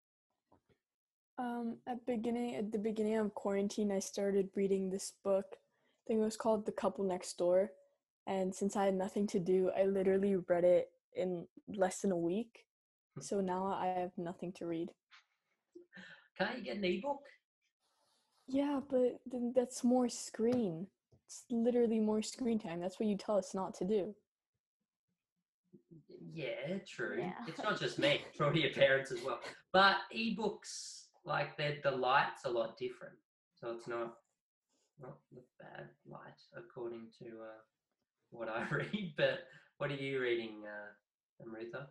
Um, 1.37 1.77
at 1.87 2.05
beginning 2.05 2.55
at 2.55 2.71
the 2.71 2.77
beginning 2.77 3.17
of 3.17 3.33
quarantine, 3.33 3.91
I 3.91 3.99
started 3.99 4.49
reading 4.55 4.89
this 4.89 5.13
book. 5.23 5.45
I 5.51 6.01
think 6.07 6.19
it 6.19 6.23
was 6.23 6.37
called 6.37 6.65
The 6.65 6.71
Couple 6.71 7.03
Next 7.03 7.37
Door, 7.37 7.71
and 8.27 8.53
since 8.53 8.75
I 8.75 8.85
had 8.85 8.95
nothing 8.95 9.27
to 9.27 9.39
do, 9.39 9.71
I 9.77 9.83
literally 9.83 10.35
read 10.35 10.63
it 10.63 10.89
in 11.13 11.45
less 11.67 11.99
than 11.99 12.11
a 12.11 12.17
week. 12.17 12.65
So 13.19 13.41
now 13.41 13.67
I 13.67 13.87
have 13.87 14.11
nothing 14.17 14.51
to 14.57 14.65
read. 14.65 14.89
Can 16.37 16.47
I 16.47 16.59
get 16.59 16.77
an 16.77 16.83
ebook? 16.83 17.21
Yeah, 18.47 18.79
but 18.89 19.19
then 19.25 19.53
that's 19.55 19.83
more 19.83 20.09
screen. 20.09 20.87
It's 21.25 21.43
literally 21.49 21.99
more 21.99 22.21
screen 22.21 22.59
time. 22.59 22.81
That's 22.81 22.99
what 22.99 23.07
you 23.09 23.17
tell 23.17 23.37
us 23.37 23.55
not 23.55 23.73
to 23.75 23.85
do. 23.85 24.13
Yeah, 26.33 26.77
true. 26.87 27.17
Yeah. 27.19 27.31
It's 27.47 27.63
not 27.63 27.79
just 27.79 27.97
me, 27.97 28.21
it's 28.27 28.37
probably 28.37 28.61
your 28.61 28.73
parents 28.73 29.11
as 29.11 29.21
well. 29.23 29.39
But 29.71 29.95
ebooks, 30.15 31.04
like 31.25 31.57
the 31.57 31.77
the 31.83 31.91
light's 31.91 32.45
a 32.45 32.49
lot 32.49 32.77
different. 32.77 33.15
So 33.53 33.71
it's 33.71 33.87
not 33.87 34.15
not 34.99 35.17
the 35.31 35.41
bad 35.59 35.89
light 36.07 36.41
according 36.55 37.07
to 37.19 37.25
uh 37.41 37.61
what 38.31 38.49
I 38.49 38.65
read, 38.71 39.13
but 39.17 39.39
what 39.77 39.91
are 39.91 39.95
you 39.95 40.21
reading, 40.21 40.63
uh, 40.65 41.43
Amrutha? 41.43 41.87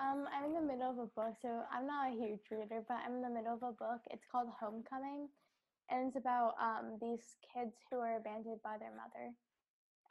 Um, 0.00 0.26
I'm 0.32 0.44
in 0.46 0.54
the 0.54 0.62
middle 0.66 0.90
of 0.90 0.98
a 0.98 1.06
book, 1.06 1.36
so 1.42 1.62
I'm 1.70 1.86
not 1.86 2.10
a 2.10 2.16
huge 2.16 2.40
reader, 2.50 2.82
but 2.88 2.98
I'm 3.06 3.16
in 3.16 3.22
the 3.22 3.30
middle 3.30 3.54
of 3.54 3.62
a 3.62 3.72
book. 3.72 4.00
It's 4.10 4.24
called 4.30 4.48
Homecoming, 4.58 5.28
and 5.90 6.08
it's 6.08 6.16
about 6.16 6.54
um 6.60 6.98
these 7.00 7.36
kids 7.52 7.76
who 7.90 7.98
are 7.98 8.16
abandoned 8.16 8.62
by 8.64 8.78
their 8.78 8.94
mother, 8.96 9.32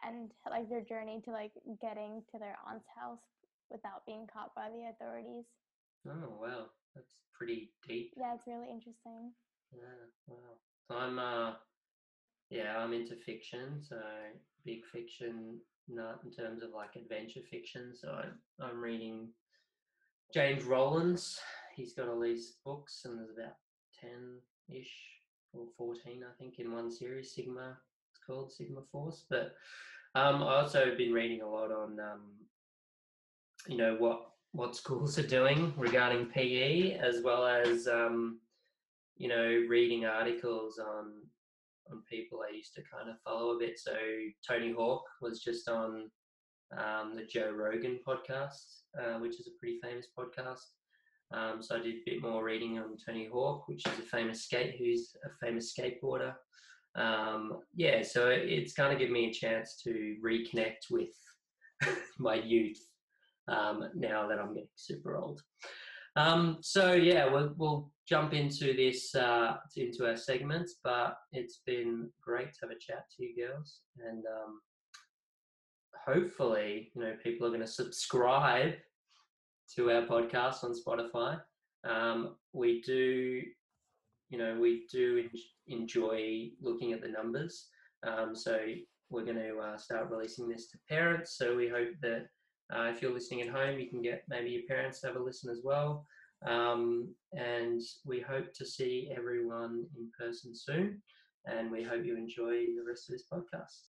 and 0.03 0.31
like 0.49 0.69
their 0.69 0.83
journey 0.83 1.21
to 1.25 1.31
like 1.31 1.53
getting 1.81 2.23
to 2.31 2.39
their 2.39 2.57
aunt's 2.67 2.87
house 2.95 3.23
without 3.71 4.05
being 4.05 4.27
caught 4.31 4.53
by 4.55 4.69
the 4.69 4.89
authorities. 4.93 5.45
Oh 6.07 6.37
wow, 6.41 6.65
that's 6.95 7.15
pretty 7.33 7.71
deep. 7.87 8.13
Yeah, 8.17 8.33
it's 8.35 8.47
really 8.47 8.69
interesting. 8.69 9.31
Yeah, 9.71 10.07
wow. 10.27 10.35
So 10.87 10.95
I'm 10.95 11.19
uh 11.19 11.53
yeah, 12.49 12.77
I'm 12.77 12.93
into 12.93 13.15
fiction, 13.15 13.81
so 13.81 13.99
big 14.65 14.85
fiction 14.91 15.59
not 15.87 16.21
in 16.23 16.31
terms 16.31 16.63
of 16.63 16.69
like 16.71 16.95
adventure 16.95 17.41
fiction. 17.49 17.93
So 17.95 18.09
I, 18.09 18.63
I'm 18.63 18.81
reading 18.81 19.29
James 20.33 20.63
Rollins. 20.63 21.39
He's 21.75 21.93
got 21.93 22.07
all 22.07 22.19
these 22.19 22.57
books 22.65 23.03
and 23.05 23.17
there's 23.17 23.31
about 23.31 23.55
ten 23.99 24.39
ish 24.69 24.93
or 25.53 25.65
fourteen 25.77 26.23
I 26.23 26.33
think 26.37 26.59
in 26.59 26.71
one 26.71 26.91
series, 26.91 27.33
Sigma 27.33 27.77
it's 28.11 28.21
called 28.25 28.51
Sigma 28.51 28.81
Force. 28.91 29.25
But 29.29 29.55
um 30.15 30.43
I 30.43 30.61
also 30.61 30.95
been 30.97 31.13
reading 31.13 31.41
a 31.41 31.49
lot 31.49 31.71
on 31.71 31.99
um 31.99 32.21
you 33.67 33.77
know 33.77 33.95
what 33.99 34.29
what 34.51 34.75
schools 34.75 35.17
are 35.19 35.27
doing 35.27 35.73
regarding 35.77 36.25
PE 36.25 36.93
as 36.93 37.21
well 37.23 37.45
as 37.45 37.87
um 37.87 38.39
you 39.19 39.27
know, 39.27 39.65
reading 39.67 40.05
articles 40.05 40.79
on 40.79 41.11
on 41.91 42.01
people 42.09 42.39
I 42.41 42.55
used 42.55 42.73
to 42.75 42.81
kind 42.91 43.09
of 43.09 43.15
follow 43.23 43.55
a 43.55 43.59
bit. 43.59 43.77
So 43.77 43.91
Tony 44.47 44.71
Hawk 44.71 45.03
was 45.21 45.41
just 45.41 45.67
on 45.67 46.09
um, 46.77 47.15
the 47.15 47.25
Joe 47.25 47.51
Rogan 47.51 47.99
podcast, 48.07 48.83
uh, 48.97 49.19
which 49.19 49.39
is 49.39 49.47
a 49.47 49.57
pretty 49.59 49.79
famous 49.83 50.07
podcast. 50.17 50.65
Um, 51.31 51.61
so 51.61 51.75
I 51.75 51.79
did 51.79 51.95
a 51.95 52.03
bit 52.05 52.21
more 52.21 52.43
reading 52.43 52.79
on 52.79 52.95
Tony 53.03 53.27
Hawk, 53.31 53.67
which 53.67 53.85
is 53.87 53.99
a 53.99 54.03
famous 54.03 54.43
skate, 54.43 54.75
who's 54.77 55.15
a 55.25 55.45
famous 55.45 55.73
skateboarder. 55.73 56.33
Um, 56.95 57.59
yeah, 57.75 58.03
so 58.03 58.29
it's 58.29 58.73
kind 58.73 58.93
of 58.93 58.99
given 58.99 59.13
me 59.13 59.29
a 59.29 59.33
chance 59.33 59.81
to 59.83 60.15
reconnect 60.23 60.91
with 60.91 61.13
my 62.19 62.35
youth 62.35 62.79
um, 63.49 63.89
now 63.95 64.27
that 64.27 64.39
I'm 64.39 64.53
getting 64.53 64.69
super 64.75 65.17
old. 65.17 65.41
Um, 66.15 66.57
so 66.61 66.93
yeah, 66.93 67.31
we'll, 67.31 67.53
we'll 67.57 67.91
jump 68.07 68.33
into 68.33 68.73
this 68.73 69.13
uh, 69.15 69.57
into 69.75 70.07
our 70.07 70.17
segments, 70.17 70.75
but 70.83 71.17
it's 71.31 71.61
been 71.65 72.09
great 72.21 72.53
to 72.53 72.59
have 72.63 72.71
a 72.71 72.79
chat 72.79 73.05
to 73.15 73.23
you 73.23 73.47
girls, 73.47 73.81
and 74.05 74.23
um, 74.25 74.59
hopefully, 76.05 76.91
you 76.95 77.01
know, 77.01 77.13
people 77.23 77.45
are 77.47 77.51
going 77.51 77.61
to 77.61 77.67
subscribe 77.67 78.73
to 79.75 79.91
our 79.91 80.01
podcast 80.03 80.63
on 80.63 80.73
Spotify. 80.73 81.39
Um, 81.87 82.35
we 82.53 82.81
do, 82.81 83.41
you 84.29 84.37
know, 84.37 84.57
we 84.59 84.87
do 84.91 85.23
en- 85.23 85.79
enjoy 85.79 86.49
looking 86.61 86.93
at 86.93 87.01
the 87.01 87.09
numbers. 87.09 87.67
Um, 88.05 88.35
so 88.35 88.59
we're 89.09 89.25
going 89.25 89.37
to 89.37 89.57
uh, 89.59 89.77
start 89.77 90.09
releasing 90.09 90.49
this 90.49 90.69
to 90.71 90.77
parents. 90.89 91.37
So 91.37 91.55
we 91.55 91.67
hope 91.67 91.89
that 92.01 92.27
uh, 92.75 92.83
if 92.83 93.01
you're 93.01 93.13
listening 93.13 93.41
at 93.41 93.49
home, 93.49 93.79
you 93.79 93.89
can 93.89 94.01
get 94.01 94.23
maybe 94.29 94.51
your 94.51 94.61
parents 94.67 95.01
to 95.01 95.07
have 95.07 95.15
a 95.15 95.19
listen 95.19 95.49
as 95.49 95.61
well. 95.63 96.05
Um, 96.45 97.09
and 97.33 97.81
we 98.05 98.21
hope 98.21 98.53
to 98.53 98.65
see 98.65 99.11
everyone 99.15 99.85
in 99.97 100.09
person 100.17 100.55
soon. 100.55 101.01
And 101.45 101.71
we 101.71 101.83
hope 101.83 102.05
you 102.05 102.15
enjoy 102.15 102.51
the 102.51 102.83
rest 102.87 103.09
of 103.09 103.13
this 103.13 103.25
podcast. 103.31 103.87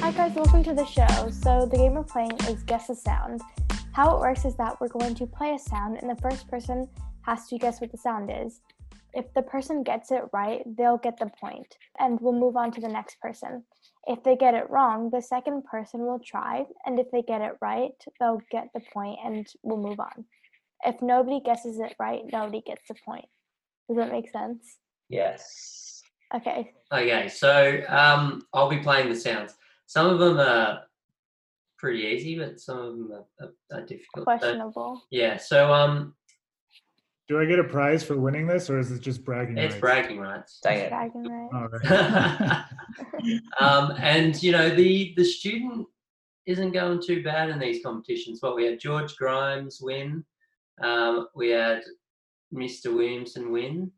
Hi 0.00 0.12
guys, 0.12 0.34
welcome 0.34 0.64
to 0.64 0.74
the 0.74 0.86
show. 0.86 1.30
So 1.30 1.66
the 1.66 1.76
game 1.76 1.94
we're 1.94 2.04
playing 2.04 2.32
is 2.48 2.62
Guess 2.62 2.88
a 2.88 2.94
Sound. 2.94 3.42
How 3.92 4.16
it 4.16 4.20
works 4.20 4.44
is 4.44 4.56
that 4.56 4.80
we're 4.80 4.88
going 4.88 5.14
to 5.14 5.26
play 5.26 5.54
a 5.54 5.58
sound 5.58 5.98
and 6.00 6.10
the 6.10 6.20
first 6.22 6.48
person 6.48 6.88
has 7.22 7.48
to 7.48 7.58
guess 7.58 7.80
what 7.80 7.92
the 7.92 7.98
sound 7.98 8.30
is. 8.32 8.60
If 9.14 9.32
the 9.32 9.42
person 9.42 9.84
gets 9.84 10.10
it 10.10 10.24
right, 10.32 10.62
they'll 10.76 10.98
get 10.98 11.18
the 11.18 11.30
point, 11.40 11.76
and 12.00 12.18
we'll 12.20 12.32
move 12.32 12.56
on 12.56 12.72
to 12.72 12.80
the 12.80 12.88
next 12.88 13.20
person. 13.20 13.64
If 14.06 14.22
they 14.24 14.36
get 14.36 14.54
it 14.54 14.68
wrong, 14.68 15.10
the 15.10 15.22
second 15.22 15.64
person 15.64 16.00
will 16.00 16.18
try, 16.18 16.64
and 16.84 16.98
if 16.98 17.10
they 17.12 17.22
get 17.22 17.40
it 17.40 17.52
right, 17.60 17.92
they'll 18.18 18.42
get 18.50 18.68
the 18.74 18.80
point 18.92 19.18
and 19.24 19.46
we'll 19.62 19.78
move 19.78 20.00
on. 20.00 20.24
If 20.84 21.00
nobody 21.00 21.40
guesses 21.40 21.78
it 21.78 21.94
right, 21.98 22.22
nobody 22.30 22.60
gets 22.60 22.82
the 22.88 22.96
point. 23.06 23.26
Does 23.88 23.96
that 23.98 24.12
make 24.12 24.30
sense? 24.30 24.78
Yes. 25.08 26.02
Okay. 26.34 26.72
Okay, 26.92 27.28
so 27.28 27.82
um, 27.88 28.42
I'll 28.52 28.68
be 28.68 28.78
playing 28.78 29.08
the 29.08 29.16
sounds. 29.16 29.54
Some 29.86 30.08
of 30.10 30.18
them 30.18 30.38
are 30.38 30.82
pretty 31.78 32.00
easy, 32.00 32.38
but 32.38 32.58
some 32.58 32.78
of 32.78 32.86
them 32.86 33.12
are, 33.12 33.46
are, 33.46 33.78
are 33.78 33.86
difficult. 33.86 34.24
So, 34.24 34.24
Questionable. 34.24 35.02
yeah, 35.10 35.36
so 35.36 35.72
um, 35.72 36.14
Do 37.26 37.40
I 37.40 37.46
get 37.46 37.58
a 37.58 37.64
prize 37.64 38.04
for 38.04 38.18
winning 38.18 38.46
this, 38.46 38.68
or 38.68 38.78
is 38.78 38.90
it 38.90 39.00
just 39.00 39.24
bragging 39.24 39.56
it's 39.56 39.72
rights? 39.72 39.80
bragging 39.80 40.18
rights. 40.20 40.60
Dang 40.62 40.78
it. 40.78 40.88
Dragon, 40.90 41.24
right? 41.24 41.48
All 41.54 41.68
right. 41.68 42.64
um, 43.60 43.96
and 43.98 44.40
you 44.42 44.52
know 44.52 44.68
the 44.68 45.14
the 45.16 45.24
student 45.24 45.86
isn't 46.46 46.72
going 46.72 47.00
too 47.02 47.22
bad 47.22 47.48
in 47.48 47.58
these 47.58 47.82
competitions. 47.82 48.40
But 48.40 48.56
we 48.56 48.66
had 48.66 48.78
George 48.78 49.16
Grimes 49.16 49.80
win. 49.80 50.24
Um, 50.82 51.28
we 51.34 51.50
had 51.50 51.82
Mr. 52.52 52.94
Williamson 52.94 53.50
win. 53.50 53.90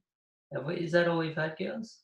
Have 0.55 0.65
we, 0.65 0.77
is 0.77 0.93
that 0.93 1.09
all 1.09 1.19
we've 1.19 1.35
had, 1.35 1.57
girls? 1.59 1.99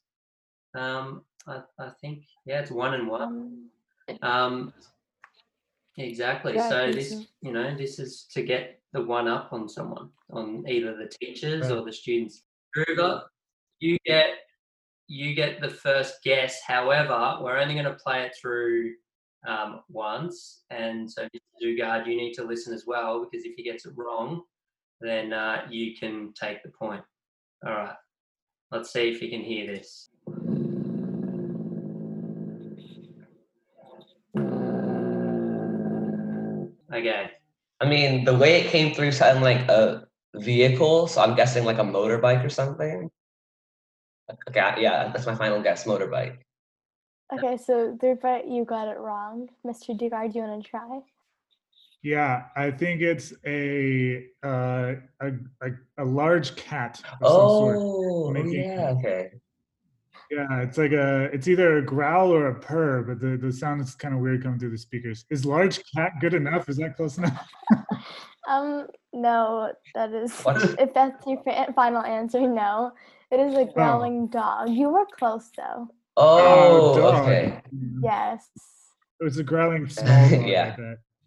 Um, 0.74 1.22
I, 1.46 1.62
I 1.78 1.90
think 2.00 2.24
yeah, 2.44 2.60
it's 2.60 2.70
one 2.70 2.94
and 2.94 3.06
one. 3.06 3.68
Um, 4.08 4.18
Um, 4.22 4.74
exactly. 5.96 6.54
Yeah, 6.54 6.68
so 6.68 6.92
this, 6.92 7.10
so. 7.10 7.22
you 7.40 7.52
know, 7.52 7.76
this 7.76 7.98
is 7.98 8.26
to 8.32 8.42
get 8.42 8.81
the 8.92 9.02
one 9.02 9.28
up 9.28 9.52
on 9.52 9.68
someone, 9.68 10.10
on 10.30 10.64
either 10.68 10.96
the 10.96 11.10
teachers 11.20 11.70
or 11.70 11.84
the 11.84 11.92
students. 11.92 12.42
Dhruva, 12.76 13.22
you 13.80 13.98
get 14.04 14.28
you 15.08 15.34
get 15.34 15.60
the 15.60 15.68
first 15.68 16.22
guess. 16.24 16.60
However, 16.66 17.38
we're 17.42 17.58
only 17.58 17.74
going 17.74 17.86
to 17.86 17.94
play 17.94 18.22
it 18.22 18.36
through 18.40 18.94
um, 19.46 19.80
once, 19.88 20.62
and 20.70 21.10
so 21.10 21.24
Mr. 21.24 21.38
Dugard, 21.62 22.06
you 22.06 22.16
need 22.16 22.32
to 22.34 22.44
listen 22.44 22.72
as 22.72 22.84
well 22.86 23.24
because 23.24 23.44
if 23.44 23.54
he 23.56 23.62
gets 23.62 23.84
it 23.86 23.92
wrong, 23.96 24.42
then 25.00 25.32
uh, 25.32 25.66
you 25.68 25.96
can 25.96 26.32
take 26.34 26.62
the 26.62 26.70
point. 26.70 27.02
All 27.66 27.72
right. 27.72 27.96
Let's 28.70 28.92
see 28.92 29.10
if 29.10 29.20
you 29.20 29.28
can 29.28 29.42
hear 29.42 29.66
this. 29.66 30.08
Okay. 36.94 37.30
I 37.82 37.88
mean, 37.88 38.24
the 38.24 38.34
way 38.36 38.60
it 38.60 38.68
came 38.70 38.94
through 38.94 39.10
sounded 39.10 39.42
like 39.42 39.68
a 39.68 40.06
vehicle, 40.36 41.08
so 41.08 41.20
I'm 41.20 41.34
guessing 41.34 41.64
like 41.64 41.78
a 41.78 41.82
motorbike 41.82 42.44
or 42.44 42.48
something. 42.48 43.10
Okay, 44.48 44.74
yeah, 44.78 45.10
that's 45.12 45.26
my 45.26 45.34
final 45.34 45.60
guess, 45.60 45.84
motorbike. 45.84 46.38
okay, 47.34 47.56
so 47.56 47.96
Dhruva, 48.00 48.42
you 48.48 48.64
got 48.64 48.86
it 48.86 48.98
wrong. 48.98 49.48
Mr. 49.66 49.98
Dugard, 49.98 50.32
do 50.32 50.38
you 50.38 50.44
want 50.44 50.62
to 50.62 50.70
try? 50.70 51.00
Yeah, 52.02 52.44
I 52.56 52.70
think 52.70 53.00
it's 53.02 53.34
a 53.44 54.26
uh, 54.44 54.94
a, 55.20 55.32
a 55.60 55.70
a 55.98 56.04
large 56.04 56.54
cat 56.56 57.02
of 57.20 57.28
some 57.32 57.48
sort. 57.58 57.78
Oh, 57.80 58.30
making- 58.30 58.62
yeah, 58.62 58.94
okay. 58.98 59.30
Yeah, 60.32 60.62
it's 60.62 60.78
like 60.78 60.92
a 60.92 61.24
it's 61.24 61.46
either 61.46 61.76
a 61.76 61.82
growl 61.84 62.32
or 62.32 62.48
a 62.48 62.54
purr, 62.54 63.02
but 63.02 63.20
the, 63.20 63.36
the 63.36 63.52
sound 63.52 63.82
is 63.82 63.94
kind 63.94 64.14
of 64.14 64.20
weird 64.20 64.42
coming 64.42 64.58
through 64.58 64.70
the 64.70 64.78
speakers. 64.78 65.26
Is 65.28 65.44
large 65.44 65.82
cat 65.94 66.12
good 66.22 66.32
enough? 66.32 66.70
Is 66.70 66.78
that 66.78 66.96
close 66.96 67.18
enough? 67.18 67.46
Um, 68.48 68.88
no, 69.12 69.72
that 69.94 70.12
is. 70.12 70.32
What? 70.40 70.56
If 70.80 70.92
that's 70.94 71.24
your 71.26 71.40
final 71.76 72.02
answer, 72.02 72.40
no. 72.40 72.90
It 73.30 73.38
is 73.38 73.54
a 73.54 73.64
growling 73.64 74.26
dog. 74.26 74.68
You 74.68 74.90
were 74.90 75.06
close 75.16 75.50
though. 75.56 75.86
Oh, 76.16 76.98
dog. 76.98 77.22
okay. 77.22 77.62
Yes. 78.02 78.48
It's 79.20 79.36
a 79.36 79.44
growling 79.44 79.88
small 79.88 80.28
dog. 80.28 80.44
Yeah. 80.46 80.76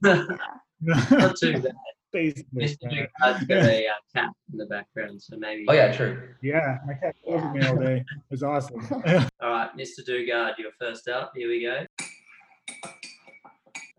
I 0.03 0.25
Not 0.81 1.09
bet. 1.09 1.35
too 1.37 1.53
bad. 1.53 1.71
Basically, 2.15 2.63
Mr. 2.63 2.77
yeah. 2.83 3.05
Dugard's 3.19 3.45
got 3.45 3.65
a 3.65 3.87
uh, 3.87 3.91
cat 4.15 4.29
in 4.49 4.57
the 4.57 4.65
background, 4.67 5.21
so 5.21 5.35
maybe. 5.37 5.65
Oh 5.67 5.73
yeah, 5.73 5.91
true. 5.91 6.29
Yeah, 6.41 6.77
my 6.87 6.93
cat 6.93 7.13
goes 7.27 7.43
with 7.43 7.51
me 7.51 7.67
all 7.67 7.75
day. 7.75 8.05
It's 8.31 8.41
awesome. 8.41 8.79
All 9.41 9.49
right, 9.49 9.69
Mr. 9.77 9.99
Dugard, 10.07 10.53
you're 10.57 10.71
first 10.79 11.09
up. 11.09 11.33
Here 11.35 11.49
we 11.49 11.61
go. 11.61 11.85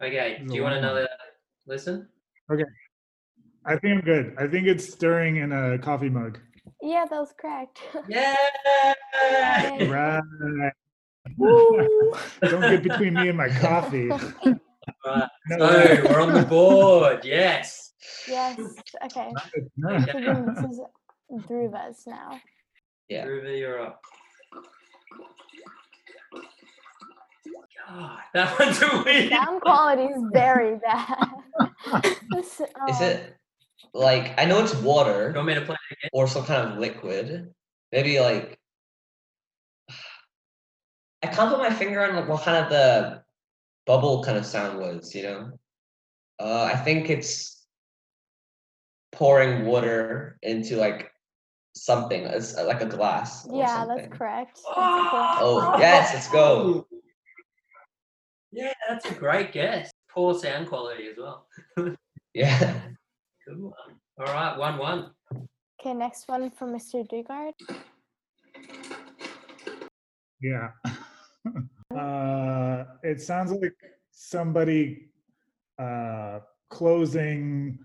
Okay, 0.02 0.42
do 0.46 0.54
you 0.54 0.62
want 0.62 0.76
long 0.76 0.82
one. 0.82 0.92
another 0.92 1.08
listen? 1.66 2.08
Okay. 2.50 2.64
I 3.66 3.76
think 3.76 3.99
I'm 3.99 4.00
good. 4.00 4.35
I 4.38 4.46
think 4.46 4.66
it's 4.66 4.90
stirring 4.90 5.37
in 5.37 5.52
a 5.52 5.78
coffee 5.78 6.08
mug. 6.08 6.38
Yeah, 6.80 7.04
that 7.11 7.18
was 7.20 7.35
correct. 7.38 7.80
Yeah! 8.08 8.35
Right. 9.80 10.23
Woo! 11.37 12.14
Don't 12.42 12.62
get 12.62 12.82
between 12.82 13.12
me 13.14 13.28
and 13.28 13.37
my 13.37 13.49
coffee. 13.49 14.08
Right, 14.08 15.28
No, 15.50 15.58
so 15.58 15.66
way. 15.68 16.00
we're 16.02 16.20
on 16.20 16.32
the 16.32 16.42
board. 16.42 17.25
Yes. 17.25 17.86
Yes. 18.28 18.58
Okay. 19.04 19.32
No. 19.76 19.98
So 20.00 20.06
then 20.12 20.46
this 20.46 20.64
is 20.70 20.80
Dhruva's 21.46 22.06
now. 22.06 22.40
Yeah. 23.08 23.25
Ruby, 23.25 23.58
you're 23.58 23.80
up. 23.82 24.00
God, 27.88 28.18
that 28.34 28.58
one's 28.58 28.82
a 28.82 29.02
weird. 29.04 29.30
Sound 29.30 29.60
quality 29.60 30.02
is 30.04 30.22
very 30.32 30.76
bad. 30.78 31.28
This- 32.30 32.60
Is 32.60 32.66
oh, 32.80 33.04
it 33.04 33.36
like 33.94 34.34
I 34.38 34.44
know 34.44 34.62
it's 34.62 34.75
You 34.75 34.80
water 34.82 35.32
want 35.34 35.46
me 35.46 35.54
to 35.54 35.60
play 35.60 35.76
it 35.90 35.98
again? 35.98 36.10
or 36.12 36.26
some 36.26 36.44
kind 36.44 36.72
of 36.72 36.78
liquid? 36.78 37.52
Maybe 37.92 38.18
like 38.20 38.58
I 41.22 41.28
can't 41.28 41.50
put 41.50 41.58
my 41.58 41.70
finger 41.70 42.04
on 42.04 42.16
like, 42.16 42.28
what 42.28 42.42
kind 42.42 42.64
of 42.64 42.70
the 42.70 43.22
bubble 43.86 44.25
kind 44.25 44.36
of 44.36 44.44
sound 44.44 44.78
was, 44.78 45.14
you 45.14 45.22
know? 45.22 45.50
Uh, 46.38 46.64
I 46.64 46.76
think 46.76 47.08
it's 47.08 47.55
pouring 49.16 49.64
water 49.64 50.38
into 50.42 50.76
like 50.76 51.11
something, 51.75 52.25
it's 52.25 52.56
uh, 52.56 52.64
like 52.64 52.82
a 52.82 52.87
glass. 52.87 53.46
or 53.46 53.58
Yeah, 53.58 53.78
something. 53.78 53.96
that's 53.96 54.18
correct. 54.18 54.56
That's 54.56 54.64
Oh, 54.76 55.38
Oh 55.40 55.78
yes, 55.78 56.14
let's 56.14 56.28
go. 56.28 56.87
Yeah, 58.52 58.73
that's 58.88 59.04
a 59.06 59.14
great 59.14 59.52
guess. 59.52 59.90
Poor 60.11 60.38
sound 60.38 60.68
quality 60.68 61.08
as 61.08 61.16
well. 61.18 61.46
Yeah. 62.35 62.80
Good 63.46 63.58
one. 63.58 63.73
All 64.18 64.26
right, 64.26 64.58
one 64.58 64.76
one. 64.76 65.11
Okay, 65.80 65.94
next 65.94 66.28
one 66.28 66.50
from 66.50 66.75
Mr. 66.75 67.02
Dugard. 67.08 67.54
Yeah. 70.42 70.68
uh, 71.99 72.85
it 73.02 73.23
sounds 73.23 73.52
like 73.52 73.73
somebody 74.11 75.08
uh, 75.78 76.40
closing 76.68 77.78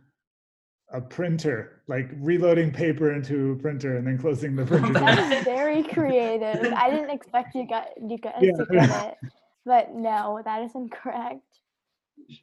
a 0.93 1.01
printer, 1.01 1.81
like 1.87 2.09
reloading 2.17 2.71
paper 2.71 3.13
into 3.13 3.51
a 3.51 3.55
printer 3.55 3.97
and 3.97 4.05
then 4.05 4.17
closing 4.17 4.55
the 4.55 4.65
printer. 4.71 4.93
That's 4.93 5.43
very 5.45 5.83
creative. 5.83 6.73
I 6.75 6.89
didn't 6.89 7.11
expect 7.11 7.55
you 7.55 7.67
got 7.67 7.87
you 8.01 8.17
guys 8.17 8.33
Yeah. 8.41 8.51
to 8.57 8.65
get 8.65 8.89
it, 9.07 9.17
but 9.65 9.93
no, 9.93 10.41
that 10.43 10.61
is 10.63 10.71
incorrect. 10.75 11.41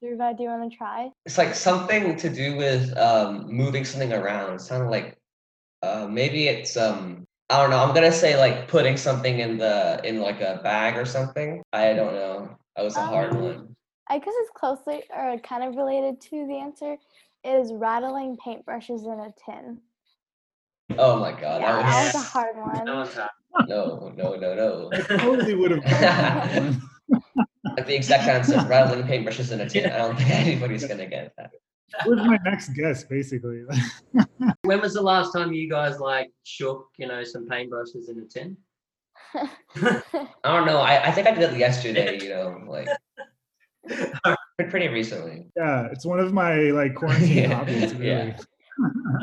Dhruva, 0.02 0.36
do 0.36 0.42
you 0.42 0.48
want 0.48 0.70
to 0.70 0.76
try? 0.76 1.10
It's 1.24 1.38
like 1.38 1.54
something 1.54 2.16
to 2.16 2.28
do 2.28 2.56
with 2.56 2.96
um 2.96 3.46
moving 3.48 3.84
something 3.84 4.12
around. 4.12 4.54
It 4.54 4.60
sounded 4.60 4.90
like 4.90 5.16
uh 5.82 6.06
maybe 6.10 6.48
it's 6.48 6.76
um 6.76 7.26
I 7.50 7.60
don't 7.62 7.70
know. 7.70 7.78
I'm 7.78 7.94
gonna 7.94 8.12
say 8.12 8.36
like 8.36 8.68
putting 8.68 8.96
something 8.96 9.38
in 9.38 9.56
the 9.58 10.00
in 10.04 10.20
like 10.20 10.40
a 10.40 10.60
bag 10.62 10.96
or 10.96 11.04
something. 11.06 11.62
I 11.72 11.92
don't 11.94 12.12
know. 12.14 12.56
That 12.76 12.82
was 12.84 12.96
a 12.96 13.02
hard 13.02 13.32
Um, 13.32 13.42
one. 13.42 13.76
I 14.08 14.18
guess 14.18 14.34
it's 14.38 14.50
closely 14.54 15.02
or 15.14 15.38
kind 15.38 15.62
of 15.64 15.76
related 15.76 16.20
to 16.22 16.46
the 16.46 16.58
answer. 16.58 16.96
Is 17.44 17.72
rattling 17.72 18.36
paintbrushes 18.36 19.04
in 19.04 19.20
a 19.20 19.32
tin. 19.46 19.80
Oh 20.98 21.18
my 21.20 21.32
god, 21.32 21.60
yeah, 21.60 21.76
that 21.76 21.82
that 21.82 22.04
was 22.04 22.14
was 22.14 22.24
a 22.24 22.28
hard 22.30 22.56
one. 22.56 22.86
one's 22.86 23.16
no, 23.68 24.12
no, 24.16 24.34
no, 24.34 24.54
no. 24.54 24.90
I 24.92 25.16
totally 25.16 25.54
would 25.54 25.70
have 25.70 25.84
gotten 25.84 26.00
that 26.00 26.62
one. 26.62 26.82
Like 27.76 27.86
the 27.86 27.94
exact 27.94 28.28
answer, 28.28 28.56
rattling 28.68 29.06
paintbrushes 29.06 29.52
in 29.52 29.60
a 29.60 29.68
tin. 29.68 29.90
I 29.90 29.98
don't 29.98 30.16
think 30.16 30.30
anybody's 30.30 30.86
gonna 30.86 31.06
get 31.06 31.32
that. 31.36 31.52
Where's 32.04 32.22
my 32.26 32.38
next 32.44 32.70
guess, 32.70 33.04
basically? 33.04 33.64
When 34.62 34.80
was 34.80 34.94
the 34.94 35.02
last 35.02 35.32
time 35.32 35.52
you 35.52 35.68
guys 35.70 36.00
like 36.00 36.30
shook, 36.44 36.88
you 36.98 37.06
know, 37.06 37.22
some 37.24 37.46
paintbrushes 37.48 38.08
in 38.08 38.18
a 38.18 38.24
tin? 38.24 38.56
I 39.76 40.02
don't 40.44 40.66
know. 40.66 40.78
I, 40.78 41.08
I 41.08 41.12
think 41.12 41.26
I 41.26 41.32
did 41.32 41.52
it 41.52 41.58
yesterday, 41.58 42.18
you 42.20 42.30
know, 42.30 42.62
like 42.66 42.88
pre- 44.58 44.68
pretty 44.70 44.88
recently. 44.88 45.46
yeah, 45.56 45.88
it's 45.92 46.04
one 46.04 46.18
of 46.20 46.32
my 46.32 46.54
like 46.70 46.94
quarantine 46.94 47.36
Yeah, 47.50 47.54
hobbies, 47.54 47.94
really. 47.94 48.06
yeah. 48.06 48.36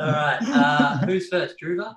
All 0.00 0.06
right. 0.12 0.38
Uh, 0.42 0.98
who's 1.06 1.28
first? 1.28 1.56
Dhruva? 1.62 1.94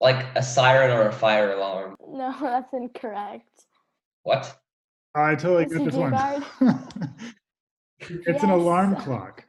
Like 0.00 0.26
a 0.36 0.42
siren 0.42 0.90
or 0.96 1.08
a 1.08 1.12
fire 1.12 1.52
alarm. 1.52 1.96
no, 2.08 2.34
that's 2.40 2.72
incorrect. 2.72 3.48
What? 4.24 4.54
I 5.14 5.34
totally 5.34 5.64
Mr. 5.66 5.78
get 5.78 5.84
this 5.86 5.94
one. 5.94 6.12
Dugard? 6.12 7.12
it's 8.26 8.42
an 8.44 8.50
alarm 8.50 8.96
clock. 8.96 9.44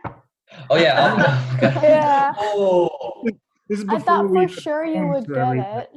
Oh 0.69 0.77
yeah. 0.77 1.13
Oh, 1.13 1.17
my 1.61 1.81
Yeah. 1.83 2.33
Oh. 2.37 3.23
This 3.67 3.79
is 3.81 3.85
I 3.89 3.99
thought 3.99 4.27
for 4.27 4.47
sure 4.47 4.83
you 4.85 5.05
would 5.07 5.27
get 5.27 5.37
everything. 5.37 5.63
it. 5.77 5.89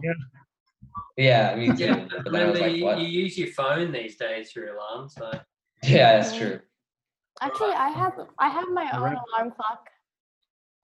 Yeah, 1.17 1.55
Yeah, 1.55 1.57
me 1.57 1.69
too. 1.75 1.85
Yeah, 1.85 2.07
But 2.23 2.33
then 2.33 2.43
I 2.43 2.45
was 2.51 2.55
remember 2.55 2.59
like, 2.61 2.77
you, 2.77 2.85
what? 2.85 2.99
you 2.99 3.07
use 3.07 3.39
your 3.39 3.49
phone 3.49 3.93
these 3.93 4.17
days 4.17 4.53
for 4.53 4.61
your 4.61 4.77
alarm, 4.77 5.09
so 5.09 5.31
Yeah, 5.85 6.17
that's 6.21 6.37
true. 6.37 6.61
Actually, 7.41 7.73
I 7.73 7.89
have 7.89 8.15
I 8.39 8.49
have 8.49 8.69
my 8.73 8.85
own 8.93 9.03
Alright. 9.03 9.19
alarm 9.35 9.51
clock. 9.53 9.89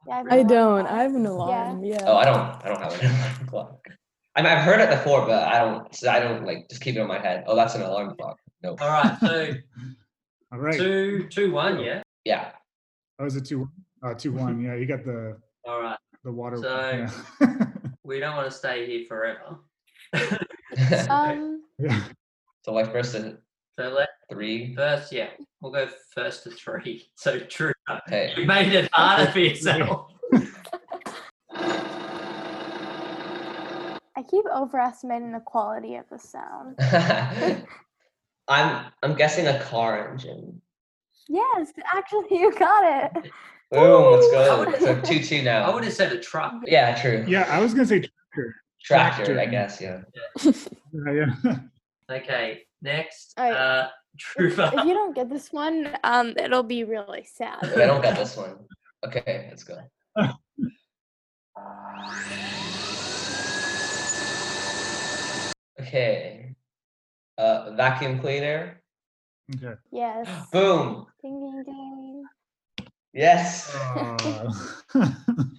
Yeah, 0.07 0.17
have 0.17 0.27
an 0.27 0.33
I 0.33 0.43
don't. 0.43 0.85
clock. 0.87 0.93
I 0.93 1.03
have 1.03 1.15
an 1.15 1.27
alarm. 1.27 1.85
Yeah. 1.85 1.93
yeah. 2.01 2.05
Oh, 2.07 2.17
I 2.17 2.25
don't. 2.25 2.65
I 2.65 2.69
don't 2.69 2.81
have 2.83 3.01
an 3.01 3.07
alarm 3.17 3.47
clock. 3.49 3.89
I 4.35 4.43
mean, 4.43 4.53
I've 4.53 4.65
heard 4.65 4.81
it 4.81 4.91
before, 4.91 5.27
but 5.27 5.43
I 5.45 5.59
don't. 5.61 5.95
So 5.95 6.11
I 6.11 6.21
don't 6.21 6.45
like 6.45 6.69
just 6.69 6.81
keep 6.81 6.97
it 6.97 7.01
on 7.01 7.09
my 7.09 7.19
head. 7.19 7.45
Oh, 7.47 7.55
that's 7.57 7.75
an 7.75 7.83
alarm 7.83 8.15
clock. 8.17 8.39
No. 8.63 8.71
all 8.81 8.89
right. 8.89 9.17
So 9.21 9.55
all 10.53 10.59
right. 10.59 10.77
two, 10.77 11.29
two, 11.29 11.53
one. 11.53 11.79
Yeah. 11.81 12.03
Yeah. 12.25 12.51
Oh, 13.19 13.27
is 13.27 13.37
it 13.37 13.45
two? 13.45 13.69
Uh, 14.03 14.15
two 14.15 14.33
one. 14.33 14.61
Yeah, 14.61 14.75
you 14.75 14.87
got 14.87 15.05
the 15.05 15.37
All 15.67 15.81
right. 15.81 15.99
the 16.25 16.33
water. 16.33 16.57
So- 16.57 17.09
yeah. 17.41 17.65
We 18.05 18.21
don't 18.21 18.37
want 18.37 18.51
to 18.51 18.57
stay 18.57 18.87
here 18.87 19.05
forever. 19.07 19.59
Um, 21.11 21.63
yeah. 21.79 22.03
so 22.65 22.73
like 22.73 22.91
first 22.91 23.13
to 23.13 23.37
So 23.79 23.91
let 23.91 24.09
three. 24.29 24.75
first, 24.75 25.13
yeah, 25.13 25.29
we'll 25.61 25.71
go 25.71 25.89
first 26.13 26.43
to 26.43 26.51
three. 26.51 27.09
So 27.15 27.39
true. 27.39 27.73
Okay. 27.89 28.35
You 28.37 28.45
made 28.45 28.73
it 28.73 28.91
harder 28.93 29.31
for 29.31 29.39
yourself. 29.39 30.11
I 34.17 34.25
keep 34.29 34.45
overestimating 34.53 35.31
the 35.31 35.39
quality 35.39 35.95
of 35.95 36.07
the 36.11 36.19
sound. 36.19 36.75
I'm 38.49 38.87
I'm 39.05 39.15
guessing 39.15 39.47
a 39.47 39.61
car 39.61 40.11
engine. 40.11 40.61
Yes, 41.29 41.71
actually, 41.95 42.27
you 42.33 42.53
got 42.59 42.83
it. 43.05 43.13
Boom, 43.71 44.13
let's 44.13 44.29
go. 44.33 44.65
Woo! 44.67 44.75
So 44.81 45.01
two 45.03 45.23
two 45.23 45.49
I 45.49 45.73
would 45.73 45.85
have 45.85 45.93
said 45.93 46.13
a 46.13 46.19
truck. 46.19 46.55
Yeah, 46.67 47.01
true. 47.01 47.25
Yeah, 47.29 47.47
I 47.49 47.61
was 47.61 47.75
gonna 47.75 47.87
say 47.87 48.01
tractor. 48.01 48.57
Tractor, 48.83 49.35
tractor. 49.35 49.41
I 49.41 49.47
guess. 49.47 49.81
Yeah. 49.81 50.03
Yeah, 50.93 51.13
yeah. 51.45 51.59
Okay, 52.11 52.63
next. 52.83 53.35
All 53.37 53.45
right. 53.45 53.57
Uh, 53.57 53.89
Dhruva. 54.19 54.73
If 54.79 54.85
you 54.85 54.95
don't 54.95 55.15
get 55.15 55.29
this 55.29 55.53
one, 55.53 55.97
um, 56.05 56.35
it'll 56.37 56.63
be 56.63 56.85
really 56.85 57.25
sad. 57.25 57.63
Okay, 57.63 57.85
I 57.85 57.87
don't 57.87 58.03
get 58.03 58.17
this 58.17 58.37
one. 58.37 58.57
Okay, 59.05 59.47
let's 59.49 59.65
go. 59.65 59.79
Okay. 65.81 66.55
Uh, 67.37 67.71
vacuum 67.77 68.19
cleaner. 68.19 68.83
Okay. 69.55 69.75
Yes. 69.93 70.27
Boom. 70.53 71.07
Ding 71.23 71.41
ding 71.41 71.63
ding. 71.65 72.25
Yes. 73.15 73.75
Uh, 73.75 74.53